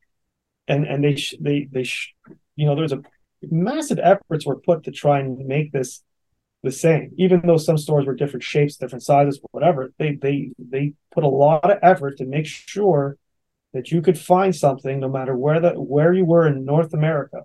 and 0.68 0.86
and 0.86 1.04
they 1.04 1.16
sh- 1.16 1.36
they 1.40 1.68
they 1.72 1.84
sh- 1.84 2.14
you 2.56 2.66
know 2.66 2.76
there's 2.76 2.94
a 2.94 3.02
massive 3.42 4.00
efforts 4.00 4.46
were 4.46 4.60
put 4.60 4.84
to 4.84 4.92
try 4.92 5.20
and 5.20 5.46
make 5.48 5.72
this 5.72 6.04
the 6.63 6.72
same, 6.72 7.12
even 7.17 7.41
though 7.45 7.58
some 7.58 7.78
stores 7.78 8.06
were 8.06 8.15
different 8.15 8.43
shapes, 8.43 8.76
different 8.76 9.04
sizes, 9.04 9.39
whatever. 9.52 9.93
They 9.98 10.15
they 10.15 10.52
they 10.60 10.93
put 11.12 11.24
a 11.24 11.30
lot 11.30 11.69
of 11.69 11.80
effort 11.82 12.17
to 12.17 12.26
make 12.26 12.45
sure 12.45 13.17
that 13.74 13.91
you 13.91 14.02
could 14.02 14.19
find 14.19 14.56
something 14.56 15.00
no 15.00 15.10
matter 15.10 15.36
where 15.36 15.60
the 15.60 15.72
where 15.72 16.13
you 16.13 16.26
were 16.26 16.48
in 16.48 16.65
North 16.65 16.93
America. 16.93 17.43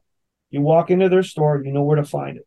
You 0.50 0.62
walk 0.62 0.90
into 0.90 1.09
their 1.09 1.22
store, 1.22 1.62
you 1.64 1.72
know 1.72 1.83
where 1.83 1.96
to 1.96 2.05
find 2.05 2.38
it. 2.38 2.46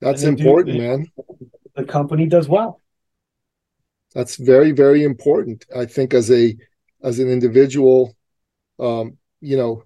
That's 0.00 0.22
they 0.22 0.34
do- 0.34 0.42
important, 0.42 0.78
man. 0.78 1.12
The 1.74 1.84
company 1.84 2.26
does 2.26 2.48
well. 2.48 2.80
That's 4.14 4.36
very, 4.36 4.72
very 4.72 5.04
important. 5.04 5.66
I 5.74 5.86
think 5.86 6.14
as 6.14 6.30
a 6.30 6.56
as 7.02 7.18
an 7.18 7.28
individual, 7.28 8.16
um, 8.78 9.18
you 9.40 9.56
know, 9.56 9.82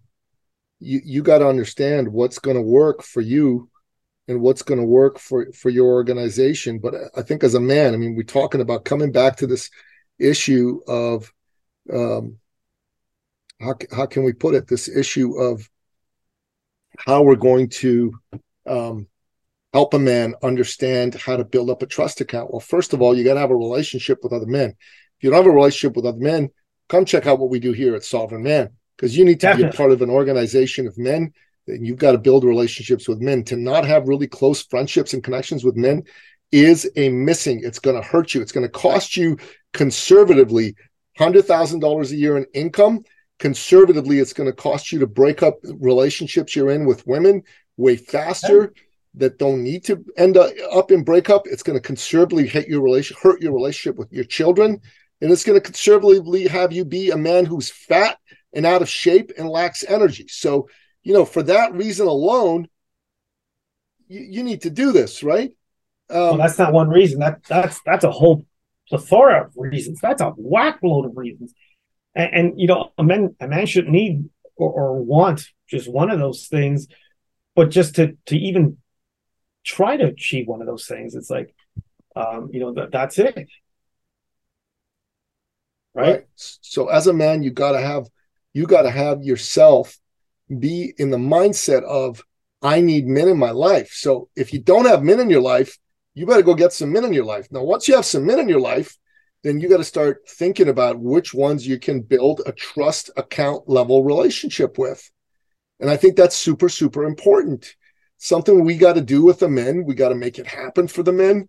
you 0.80 1.00
you 1.04 1.22
got 1.22 1.38
to 1.38 1.48
understand 1.48 2.08
what's 2.12 2.38
going 2.38 2.56
to 2.56 2.62
work 2.62 3.02
for 3.02 3.20
you 3.20 3.69
and 4.30 4.40
what's 4.40 4.62
going 4.62 4.80
to 4.80 4.86
work 4.86 5.18
for 5.18 5.50
for 5.52 5.70
your 5.70 5.88
organization. 5.88 6.78
But 6.78 6.94
I 7.16 7.22
think 7.22 7.42
as 7.42 7.54
a 7.54 7.60
man, 7.60 7.94
I 7.94 7.96
mean, 7.96 8.14
we're 8.14 8.22
talking 8.22 8.60
about 8.60 8.84
coming 8.84 9.10
back 9.10 9.36
to 9.38 9.46
this 9.46 9.70
issue 10.18 10.80
of 10.86 11.32
um, 11.92 12.38
how 13.60 13.74
how 13.90 14.06
can 14.06 14.22
we 14.22 14.32
put 14.32 14.54
it? 14.54 14.68
This 14.68 14.88
issue 14.88 15.36
of 15.36 15.68
how 16.96 17.22
we're 17.22 17.34
going 17.34 17.70
to 17.70 18.12
um, 18.66 19.08
help 19.72 19.94
a 19.94 19.98
man 19.98 20.34
understand 20.42 21.14
how 21.14 21.36
to 21.36 21.44
build 21.44 21.68
up 21.68 21.82
a 21.82 21.86
trust 21.86 22.20
account. 22.20 22.52
Well, 22.52 22.60
first 22.60 22.92
of 22.92 23.02
all, 23.02 23.16
you 23.16 23.24
got 23.24 23.34
to 23.34 23.40
have 23.40 23.50
a 23.50 23.56
relationship 23.56 24.20
with 24.22 24.32
other 24.32 24.46
men. 24.46 24.70
If 24.70 25.24
you 25.24 25.30
don't 25.30 25.38
have 25.38 25.52
a 25.52 25.54
relationship 25.54 25.96
with 25.96 26.06
other 26.06 26.18
men, 26.18 26.50
come 26.88 27.04
check 27.04 27.26
out 27.26 27.40
what 27.40 27.50
we 27.50 27.58
do 27.58 27.72
here 27.72 27.96
at 27.96 28.04
Sovereign 28.04 28.44
Man 28.44 28.70
because 28.96 29.16
you 29.16 29.24
need 29.24 29.40
to 29.40 29.56
be 29.56 29.64
a 29.64 29.72
part 29.72 29.90
of 29.90 30.02
an 30.02 30.10
organization 30.10 30.86
of 30.86 30.96
men. 30.96 31.32
And 31.70 31.86
you've 31.86 31.98
got 31.98 32.12
to 32.12 32.18
build 32.18 32.44
relationships 32.44 33.08
with 33.08 33.20
men. 33.20 33.44
To 33.44 33.56
not 33.56 33.84
have 33.84 34.08
really 34.08 34.26
close 34.26 34.62
friendships 34.62 35.14
and 35.14 35.24
connections 35.24 35.64
with 35.64 35.76
men 35.76 36.04
is 36.52 36.90
a 36.96 37.08
missing. 37.10 37.60
It's 37.62 37.78
going 37.78 38.00
to 38.00 38.06
hurt 38.06 38.34
you. 38.34 38.42
It's 38.42 38.52
going 38.52 38.66
to 38.66 38.72
cost 38.72 39.16
you 39.16 39.38
conservatively 39.72 40.74
hundred 41.18 41.44
thousand 41.44 41.80
dollars 41.80 42.12
a 42.12 42.16
year 42.16 42.36
in 42.36 42.46
income. 42.54 43.02
Conservatively, 43.38 44.18
it's 44.18 44.32
going 44.32 44.48
to 44.48 44.56
cost 44.56 44.92
you 44.92 44.98
to 44.98 45.06
break 45.06 45.42
up 45.42 45.58
relationships 45.78 46.54
you're 46.54 46.70
in 46.70 46.84
with 46.84 47.06
women 47.06 47.42
way 47.76 47.96
faster 47.96 48.72
that 49.14 49.38
don't 49.38 49.62
need 49.62 49.84
to 49.84 50.04
end 50.16 50.36
up, 50.36 50.50
up 50.72 50.92
in 50.92 51.02
breakup. 51.02 51.42
It's 51.46 51.62
going 51.62 51.78
to 51.78 51.82
conservatively 51.82 52.46
hit 52.46 52.68
your 52.68 52.82
relation, 52.82 53.16
hurt 53.20 53.40
your 53.40 53.52
relationship 53.52 53.98
with 53.98 54.12
your 54.12 54.24
children, 54.24 54.80
and 55.20 55.32
it's 55.32 55.44
going 55.44 55.58
to 55.58 55.64
conservatively 55.64 56.46
have 56.46 56.72
you 56.72 56.84
be 56.84 57.10
a 57.10 57.16
man 57.16 57.44
who's 57.44 57.70
fat 57.70 58.18
and 58.52 58.66
out 58.66 58.82
of 58.82 58.88
shape 58.88 59.32
and 59.36 59.48
lacks 59.48 59.84
energy. 59.88 60.26
So, 60.28 60.68
you 61.02 61.12
know, 61.12 61.24
for 61.24 61.42
that 61.44 61.74
reason 61.74 62.06
alone, 62.06 62.68
you, 64.08 64.20
you 64.20 64.42
need 64.42 64.62
to 64.62 64.70
do 64.70 64.92
this, 64.92 65.22
right? 65.22 65.50
Um, 66.10 66.18
Well, 66.18 66.38
that's 66.38 66.58
not 66.58 66.72
one 66.72 66.88
reason. 66.88 67.20
That 67.20 67.42
that's 67.48 67.80
that's 67.84 68.04
a 68.04 68.10
whole 68.10 68.44
plethora 68.88 69.46
of 69.46 69.52
reasons. 69.56 70.00
That's 70.00 70.22
a 70.22 70.30
whack 70.30 70.80
load 70.82 71.06
of 71.06 71.16
reasons. 71.16 71.54
And, 72.14 72.34
and 72.34 72.60
you 72.60 72.66
know, 72.66 72.92
a 72.98 73.04
man 73.04 73.36
a 73.40 73.48
man 73.48 73.66
shouldn't 73.66 73.92
need 73.92 74.28
or, 74.56 74.70
or 74.72 75.02
want 75.02 75.48
just 75.68 75.90
one 75.90 76.10
of 76.10 76.18
those 76.18 76.46
things, 76.48 76.88
but 77.56 77.70
just 77.70 77.96
to 77.96 78.16
to 78.26 78.36
even 78.38 78.78
try 79.64 79.96
to 79.96 80.06
achieve 80.06 80.48
one 80.48 80.60
of 80.62 80.68
those 80.68 80.86
things, 80.86 81.14
it's 81.14 81.30
like, 81.30 81.54
um, 82.16 82.50
you 82.52 82.60
know, 82.60 82.74
that 82.74 82.92
that's 82.92 83.18
it, 83.18 83.48
right? 85.94 86.22
So 86.36 86.88
as 86.88 87.06
a 87.06 87.12
man, 87.12 87.42
you 87.42 87.50
got 87.50 87.72
to 87.72 87.80
have 87.80 88.06
you 88.52 88.66
got 88.66 88.82
to 88.82 88.90
have 88.90 89.22
yourself 89.22 89.96
be 90.58 90.92
in 90.98 91.10
the 91.10 91.16
mindset 91.16 91.82
of 91.84 92.22
I 92.62 92.80
need 92.80 93.06
men 93.06 93.28
in 93.28 93.38
my 93.38 93.50
life. 93.50 93.92
So 93.92 94.28
if 94.36 94.52
you 94.52 94.60
don't 94.60 94.86
have 94.86 95.02
men 95.02 95.20
in 95.20 95.30
your 95.30 95.40
life, 95.40 95.78
you 96.14 96.26
better 96.26 96.42
go 96.42 96.54
get 96.54 96.72
some 96.72 96.92
men 96.92 97.04
in 97.04 97.12
your 97.12 97.24
life. 97.24 97.48
Now, 97.50 97.62
once 97.62 97.88
you 97.88 97.94
have 97.94 98.04
some 98.04 98.26
men 98.26 98.38
in 98.38 98.48
your 98.48 98.60
life, 98.60 98.96
then 99.42 99.60
you 99.60 99.68
got 99.68 99.78
to 99.78 99.84
start 99.84 100.28
thinking 100.28 100.68
about 100.68 100.98
which 100.98 101.32
ones 101.32 101.66
you 101.66 101.78
can 101.78 102.02
build 102.02 102.42
a 102.44 102.52
trust 102.52 103.10
account 103.16 103.68
level 103.68 104.04
relationship 104.04 104.76
with. 104.76 105.10
And 105.78 105.88
I 105.88 105.96
think 105.96 106.16
that's 106.16 106.36
super, 106.36 106.68
super 106.68 107.04
important. 107.04 107.74
Something 108.18 108.64
we 108.64 108.76
got 108.76 108.94
to 108.94 109.00
do 109.00 109.24
with 109.24 109.38
the 109.38 109.48
men. 109.48 109.84
We 109.86 109.94
got 109.94 110.10
to 110.10 110.14
make 110.14 110.38
it 110.38 110.46
happen 110.46 110.88
for 110.88 111.02
the 111.02 111.12
men. 111.12 111.48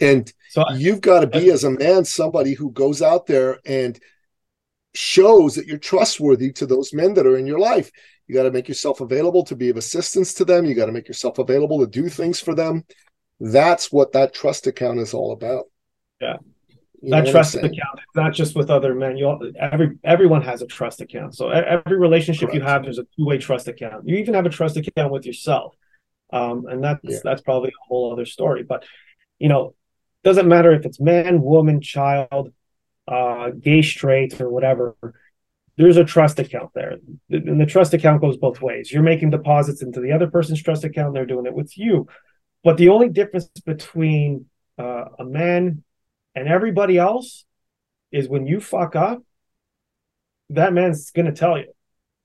And 0.00 0.32
So 0.50 0.64
you've 0.74 1.02
got 1.02 1.20
to 1.20 1.26
be 1.26 1.50
as 1.50 1.64
a 1.64 1.70
man 1.70 2.04
somebody 2.04 2.54
who 2.54 2.70
goes 2.70 3.02
out 3.02 3.26
there 3.26 3.58
and 3.66 3.98
shows 4.98 5.54
that 5.54 5.66
you're 5.66 5.78
trustworthy 5.78 6.50
to 6.52 6.66
those 6.66 6.92
men 6.92 7.14
that 7.14 7.26
are 7.26 7.36
in 7.38 7.46
your 7.46 7.58
life 7.58 7.90
you 8.26 8.34
got 8.34 8.42
to 8.42 8.50
make 8.50 8.68
yourself 8.68 9.00
available 9.00 9.44
to 9.44 9.54
be 9.56 9.70
of 9.70 9.76
assistance 9.76 10.34
to 10.34 10.44
them 10.44 10.64
you 10.64 10.74
got 10.74 10.86
to 10.86 10.92
make 10.92 11.08
yourself 11.08 11.38
available 11.38 11.78
to 11.80 11.86
do 11.86 12.08
things 12.08 12.40
for 12.40 12.54
them 12.54 12.84
that's 13.40 13.92
what 13.92 14.12
that 14.12 14.34
trust 14.34 14.66
account 14.66 14.98
is 14.98 15.14
all 15.14 15.32
about 15.32 15.64
Yeah. 16.20 16.38
You 17.00 17.10
that 17.10 17.28
trust 17.28 17.54
account, 17.54 17.96
it's 18.02 18.16
not 18.16 18.32
just 18.34 18.56
with 18.56 18.70
other 18.70 18.92
men. 18.92 19.16
You 19.16 19.26
all, 19.28 19.38
every 19.60 19.88
everyone 20.02 20.42
has 20.42 20.62
a 20.62 20.66
trust 20.66 21.00
account. 21.00 21.36
So 21.36 21.48
every 21.50 21.96
relationship 21.96 22.52
you 22.52 22.60
have, 22.60 22.82
there's 22.82 22.98
a 22.98 23.06
two 23.16 23.24
way 23.24 23.38
trust 23.38 23.68
account. 23.68 24.08
You 24.08 24.16
even 24.16 24.34
have 24.34 24.46
a 24.46 24.50
trust 24.50 24.76
account 24.76 25.12
with 25.12 25.24
yourself, 25.24 25.76
um, 26.32 26.66
and 26.66 26.82
that's 26.82 26.98
Yeah. 27.04 27.18
that's 27.22 27.40
probably 27.40 27.68
a 27.68 27.84
whole 27.86 28.12
other 28.12 28.26
story. 28.26 28.64
But 28.64 28.80
you 29.38 29.48
know, 29.48 29.76
doesn't 30.24 30.48
matter 30.48 30.72
if 30.72 30.84
it's 30.86 30.98
man, 30.98 31.40
woman, 31.40 31.80
child, 31.80 32.52
uh, 33.08 33.50
gay, 33.50 33.82
straight, 33.82 34.40
or 34.40 34.50
whatever. 34.50 34.96
There's 35.76 35.96
a 35.96 36.04
trust 36.04 36.38
account 36.38 36.70
there, 36.74 36.96
and 37.30 37.60
the 37.60 37.66
trust 37.66 37.94
account 37.94 38.20
goes 38.20 38.36
both 38.36 38.60
ways. 38.60 38.92
You're 38.92 39.02
making 39.02 39.30
deposits 39.30 39.80
into 39.80 40.00
the 40.00 40.12
other 40.12 40.28
person's 40.28 40.62
trust 40.62 40.84
account; 40.84 41.14
they're 41.14 41.24
doing 41.24 41.46
it 41.46 41.54
with 41.54 41.78
you. 41.78 42.08
But 42.64 42.76
the 42.76 42.88
only 42.88 43.08
difference 43.08 43.48
between 43.64 44.46
uh, 44.76 45.04
a 45.18 45.24
man 45.24 45.84
and 46.34 46.48
everybody 46.48 46.98
else 46.98 47.44
is 48.10 48.28
when 48.28 48.46
you 48.46 48.60
fuck 48.60 48.96
up, 48.96 49.22
that 50.50 50.72
man's 50.72 51.10
going 51.10 51.26
to 51.26 51.32
tell 51.32 51.58
you, 51.58 51.72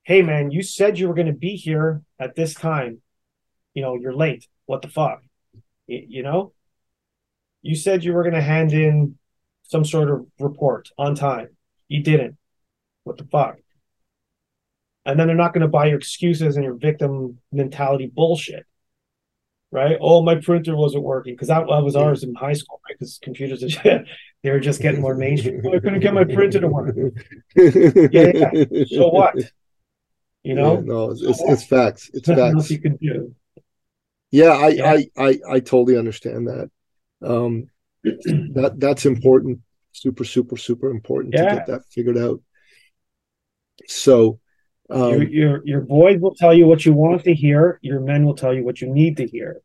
hey, 0.02 0.22
man, 0.22 0.50
you 0.50 0.62
said 0.62 0.98
you 0.98 1.08
were 1.08 1.14
going 1.14 1.28
to 1.28 1.32
be 1.32 1.56
here 1.56 2.02
at 2.18 2.34
this 2.34 2.54
time. 2.54 3.00
You 3.74 3.82
know, 3.82 3.96
you're 3.96 4.14
late. 4.14 4.46
What 4.66 4.82
the 4.82 4.88
fuck? 4.88 5.22
You 5.86 6.22
know, 6.22 6.52
you 7.62 7.76
said 7.76 8.04
you 8.04 8.14
were 8.14 8.22
going 8.22 8.34
to 8.34 8.40
hand 8.40 8.72
in 8.72 9.18
some 9.74 9.84
sort 9.84 10.08
of 10.08 10.24
report 10.38 10.88
on 10.96 11.16
time. 11.16 11.48
You 11.88 12.00
didn't. 12.00 12.36
What 13.02 13.18
the 13.18 13.24
fuck? 13.24 13.56
And 15.04 15.18
then 15.18 15.26
they're 15.26 15.36
not 15.36 15.52
going 15.52 15.62
to 15.62 15.68
buy 15.68 15.86
your 15.86 15.98
excuses 15.98 16.54
and 16.54 16.64
your 16.64 16.74
victim 16.74 17.38
mentality 17.50 18.06
bullshit. 18.06 18.66
Right? 19.72 19.98
Oh, 20.00 20.22
my 20.22 20.36
printer 20.36 20.76
wasn't 20.76 21.02
working 21.02 21.34
because 21.34 21.48
that, 21.48 21.66
that 21.68 21.82
was 21.82 21.96
ours 21.96 22.22
in 22.22 22.36
high 22.36 22.52
school. 22.52 22.80
Right? 22.88 22.96
because 22.96 23.18
computers 23.20 23.60
they 24.44 24.50
were 24.52 24.60
just 24.60 24.80
getting 24.80 25.00
more 25.00 25.16
mainstream. 25.16 25.60
Oh, 25.64 25.74
I 25.74 25.80
couldn't 25.80 25.98
get 25.98 26.14
my 26.14 26.22
printer 26.22 26.60
to 26.60 26.68
work. 26.68 26.94
yeah, 27.56 28.30
yeah. 28.32 28.84
So 28.86 29.08
what? 29.08 29.34
You 30.44 30.54
know? 30.54 30.74
Yeah, 30.74 30.82
no, 30.84 31.10
it's, 31.10 31.22
it's, 31.22 31.42
it's, 31.42 31.64
facts. 31.64 32.12
It's 32.14 32.28
facts. 32.28 32.70
you 32.70 32.80
can 32.80 32.94
do. 32.98 33.34
Yeah, 34.30 34.52
I, 34.52 34.68
yeah. 34.68 34.92
I, 34.92 35.06
I, 35.16 35.38
I 35.48 35.58
totally 35.58 35.98
understand 35.98 36.46
that. 36.46 36.70
Um, 37.20 37.70
that 38.04 38.74
that's 38.78 39.06
important. 39.06 39.60
Super, 39.92 40.24
super, 40.24 40.56
super 40.56 40.90
important 40.90 41.34
yeah. 41.34 41.48
to 41.48 41.54
get 41.56 41.66
that 41.68 41.82
figured 41.90 42.18
out. 42.18 42.40
So, 43.86 44.40
um, 44.90 45.12
your, 45.12 45.22
your 45.22 45.62
your 45.64 45.80
boys 45.80 46.20
will 46.20 46.34
tell 46.34 46.52
you 46.52 46.66
what 46.66 46.84
you 46.84 46.92
want 46.92 47.24
to 47.24 47.34
hear. 47.34 47.78
Your 47.82 48.00
men 48.00 48.24
will 48.24 48.34
tell 48.34 48.52
you 48.52 48.64
what 48.64 48.80
you 48.80 48.92
need 48.92 49.16
to 49.18 49.26
hear. 49.26 49.60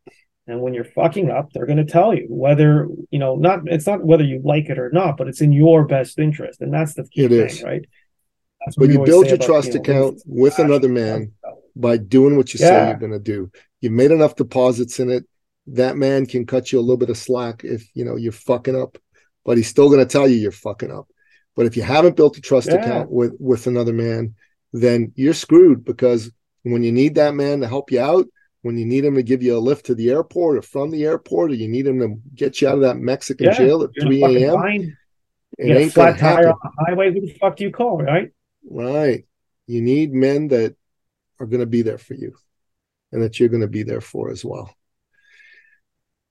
And 0.48 0.62
when 0.62 0.74
you're 0.74 0.84
fucking 0.84 1.30
up, 1.30 1.52
they're 1.54 1.66
going 1.68 1.78
to 1.78 1.86
tell 1.86 2.14
you 2.14 2.26
whether 2.30 2.88
you 3.12 3.20
know 3.20 3.36
not. 3.36 3.62
It's 3.66 3.86
not 3.86 4.04
whether 4.04 4.24
you 4.24 4.42
like 4.44 4.70
it 4.70 4.80
or 4.80 4.90
not, 4.92 5.18
but 5.18 5.28
it's 5.28 5.42
in 5.42 5.52
your 5.52 5.86
best 5.86 6.18
interest, 6.18 6.62
and 6.62 6.74
that's 6.74 6.94
the 6.96 7.04
key 7.04 7.26
it 7.26 7.30
thing, 7.30 7.40
is. 7.42 7.64
right? 7.64 7.86
That's 8.66 8.76
but 8.76 8.90
you 8.90 9.04
build 9.04 9.28
your 9.28 9.36
about, 9.36 9.46
trust 9.46 9.68
you 9.70 9.74
know, 9.76 9.80
account 9.82 10.22
with 10.26 10.60
another 10.60 10.90
man 10.90 11.34
by 11.76 11.98
doing 11.98 12.36
what 12.36 12.54
you 12.54 12.60
yeah. 12.60 12.68
say 12.68 12.88
you're 12.90 12.98
going 12.98 13.12
to 13.12 13.20
do. 13.20 13.52
You 13.82 13.90
made 13.90 14.12
enough 14.12 14.36
deposits 14.36 15.00
in 15.00 15.10
it. 15.10 15.26
That 15.74 15.98
man 15.98 16.26
can 16.26 16.46
cut 16.46 16.72
you 16.72 16.80
a 16.80 16.82
little 16.82 16.98
bit 16.98 17.10
of 17.10 17.18
slack 17.18 17.64
if 17.64 17.88
you 17.94 18.06
know 18.06 18.16
you're 18.16 18.32
fucking 18.32 18.80
up, 18.80 18.98
but 19.46 19.58
he's 19.58 19.68
still 19.68 19.90
going 19.90 20.00
to 20.00 20.12
tell 20.12 20.28
you 20.28 20.36
you're 20.36 20.52
fucking 20.52 20.92
up. 20.92 21.08
But 21.56 21.66
if 21.66 21.76
you 21.76 21.84
haven't 21.84 22.16
built 22.16 22.38
a 22.38 22.42
trust 22.42 22.68
yeah. 22.68 22.76
account 22.76 23.12
with 23.12 23.34
with 23.40 23.68
another 23.68 23.94
man, 23.94 24.36
then 24.74 25.12
you're 25.16 25.34
screwed 25.34 25.84
because 25.84 26.32
when 26.64 26.84
you 26.84 26.92
need 26.92 27.16
that 27.16 27.36
man 27.36 27.62
to 27.62 27.68
help 27.68 27.92
you 27.92 28.00
out, 28.00 28.28
when 28.62 28.78
you 28.78 28.86
need 28.86 29.06
him 29.06 29.16
to 29.16 29.24
give 29.24 29.42
you 29.42 29.58
a 29.58 29.60
lift 29.60 29.86
to 29.86 29.96
the 29.96 30.10
airport 30.10 30.58
or 30.58 30.62
from 30.62 30.92
the 30.92 31.06
airport, 31.06 31.52
or 31.52 31.56
you 31.56 31.68
need 31.68 31.88
him 31.88 32.00
to 32.00 32.20
get 32.36 32.62
you 32.62 32.68
out 32.68 32.76
of 32.76 32.82
that 32.82 32.98
Mexican 32.98 33.48
yeah, 33.48 33.58
jail 33.58 33.84
at 33.84 33.90
3 34.02 34.24
a.m. 34.24 34.96
It 35.58 35.76
ain't 35.76 35.94
flat 35.94 36.20
tire 36.20 36.50
on 36.50 36.60
the 36.64 36.86
highway. 36.86 37.14
Who 37.14 37.22
the 37.22 37.34
fuck 37.40 37.58
do 37.58 37.64
you 37.64 37.72
call, 37.72 38.02
right? 38.02 38.32
Right. 38.70 39.26
You 39.68 39.82
need 39.82 40.14
men 40.14 40.50
that 40.50 40.76
are 41.40 41.46
going 41.46 41.62
to 41.62 41.66
be 41.66 41.82
there 41.82 41.98
for 41.98 42.14
you 42.14 42.36
and 43.12 43.22
that 43.22 43.40
you're 43.40 43.50
going 43.50 43.62
to 43.62 43.68
be 43.68 43.84
there 43.84 44.02
for 44.02 44.30
as 44.30 44.44
well. 44.44 44.74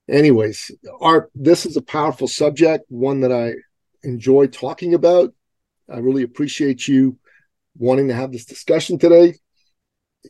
Anyways, 0.09 0.71
Art, 1.01 1.31
this 1.35 1.67
is 1.67 1.77
a 1.77 1.83
powerful 1.83 2.29
subject, 2.29 2.85
one 2.89 3.21
that 3.21 3.33
I 3.33 3.55
enjoy 4.03 4.47
talking 4.47 4.95
about. 4.95 5.35
I 5.91 5.99
really 5.99 6.23
appreciate 6.23 6.89
you 6.89 7.19
wanting 7.77 8.09
to 8.09 8.15
have 8.15 8.33
this 8.33 8.47
discussion 8.47 8.99
today. 8.99 9.35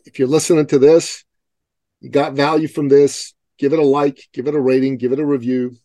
If 0.05 0.19
you're 0.19 0.29
listening 0.29 0.67
to 0.67 0.79
this, 0.79 1.25
you 2.01 2.11
got 2.11 2.35
value 2.35 2.69
from 2.69 2.89
this, 2.89 3.35
give 3.59 3.73
it 3.73 3.79
a 3.79 3.85
like, 3.85 4.21
give 4.33 4.47
it 4.47 4.55
a 4.55 4.61
rating, 4.61 4.99
give 4.99 5.13
it 5.13 5.21
a 5.21 5.27
review, 5.27 5.77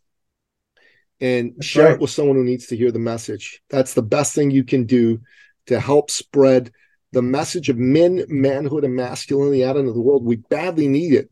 and 1.21 1.53
That's 1.55 1.67
share 1.67 1.85
right. 1.85 1.93
it 1.93 2.01
with 2.01 2.09
someone 2.09 2.35
who 2.35 2.43
needs 2.43 2.67
to 2.67 2.77
hear 2.77 2.91
the 2.91 2.99
message. 2.99 3.61
That's 3.69 3.93
the 3.93 4.01
best 4.01 4.33
thing 4.33 4.51
you 4.51 4.63
can 4.63 4.85
do 4.85 5.21
to 5.67 5.79
help 5.79 6.11
spread 6.11 6.71
the 7.11 7.21
message 7.21 7.69
of 7.69 7.77
men, 7.77 8.25
manhood, 8.27 8.83
and 8.83 8.95
masculinity 8.95 9.63
out 9.63 9.77
into 9.77 9.93
the 9.93 10.01
world. 10.01 10.25
We 10.25 10.37
badly 10.37 10.87
need 10.87 11.13
it. 11.13 11.29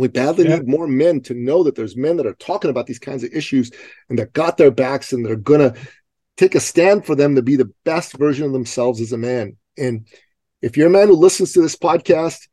We 0.00 0.08
badly 0.08 0.48
yeah. 0.48 0.56
need 0.56 0.66
more 0.66 0.88
men 0.88 1.20
to 1.24 1.34
know 1.34 1.62
that 1.64 1.74
there's 1.74 1.94
men 1.94 2.16
that 2.16 2.26
are 2.26 2.32
talking 2.32 2.70
about 2.70 2.86
these 2.86 2.98
kinds 2.98 3.22
of 3.22 3.34
issues 3.34 3.70
and 4.08 4.18
that 4.18 4.32
got 4.32 4.56
their 4.56 4.70
backs 4.70 5.12
and 5.12 5.24
they're 5.24 5.36
going 5.36 5.60
to 5.60 5.78
take 6.38 6.54
a 6.54 6.60
stand 6.60 7.04
for 7.04 7.14
them 7.14 7.34
to 7.34 7.42
be 7.42 7.54
the 7.54 7.70
best 7.84 8.16
version 8.16 8.46
of 8.46 8.52
themselves 8.52 9.02
as 9.02 9.12
a 9.12 9.18
man. 9.18 9.58
And 9.76 10.06
if 10.62 10.78
you're 10.78 10.86
a 10.86 10.90
man 10.90 11.08
who 11.08 11.16
listens 11.16 11.52
to 11.52 11.60
this 11.60 11.76
podcast, 11.76 12.48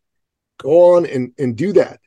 go 0.57 0.97
on 0.97 1.05
and, 1.05 1.31
and 1.39 1.55
do 1.55 1.71
that. 1.71 2.01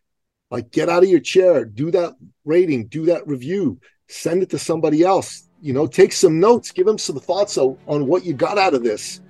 Like 0.51 0.73
get 0.73 0.91
out 0.91 1.05
of 1.05 1.09
your 1.09 1.21
chair, 1.21 1.65
do 1.65 1.91
that 1.93 2.13
rating, 2.45 2.89
do 2.89 3.07
that 3.07 3.27
review, 3.27 3.81
send 4.09 4.43
it 4.43 4.51
to 4.51 4.59
somebody 4.59 5.05
else. 5.05 5.49
You 5.63 5.73
know, 5.73 5.87
take 5.87 6.13
some 6.13 6.39
notes, 6.39 6.71
give 6.71 6.85
them 6.85 6.99
some 6.99 7.19
thoughts 7.19 7.57
on, 7.57 7.79
on 7.87 8.07
what 8.07 8.27
you 8.27 8.35
got 8.35 8.59
out 8.59 8.75
of 8.75 8.83
this. 8.83 9.23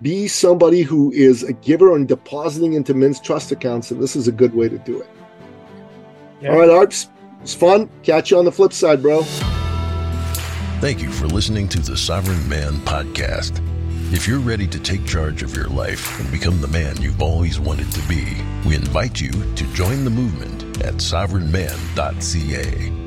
Be 0.00 0.28
somebody 0.28 0.80
who 0.80 1.12
is 1.12 1.42
a 1.42 1.52
giver 1.52 1.94
and 1.94 2.08
depositing 2.08 2.72
into 2.72 2.94
men's 2.94 3.20
trust 3.20 3.52
accounts, 3.52 3.90
and 3.90 4.02
this 4.02 4.16
is 4.16 4.28
a 4.28 4.32
good 4.32 4.54
way 4.54 4.70
to 4.70 4.78
do 4.78 4.98
it. 4.98 5.08
Yeah. 6.42 6.50
All 6.50 6.58
right, 6.58 6.68
Arps, 6.68 7.08
it's 7.40 7.54
fun. 7.54 7.88
Catch 8.02 8.32
you 8.32 8.38
on 8.38 8.44
the 8.44 8.52
flip 8.52 8.72
side, 8.72 9.00
bro. 9.00 9.22
Thank 10.80 11.00
you 11.00 11.12
for 11.12 11.28
listening 11.28 11.68
to 11.68 11.78
the 11.78 11.96
Sovereign 11.96 12.48
Man 12.48 12.72
Podcast. 12.80 13.60
If 14.12 14.26
you're 14.26 14.40
ready 14.40 14.66
to 14.66 14.80
take 14.80 15.06
charge 15.06 15.44
of 15.44 15.56
your 15.56 15.68
life 15.68 16.20
and 16.20 16.30
become 16.30 16.60
the 16.60 16.68
man 16.68 17.00
you've 17.00 17.22
always 17.22 17.60
wanted 17.60 17.90
to 17.92 18.08
be, 18.08 18.36
we 18.66 18.74
invite 18.74 19.20
you 19.20 19.30
to 19.30 19.64
join 19.72 20.04
the 20.04 20.10
movement 20.10 20.82
at 20.82 20.94
sovereignman.ca. 20.94 23.01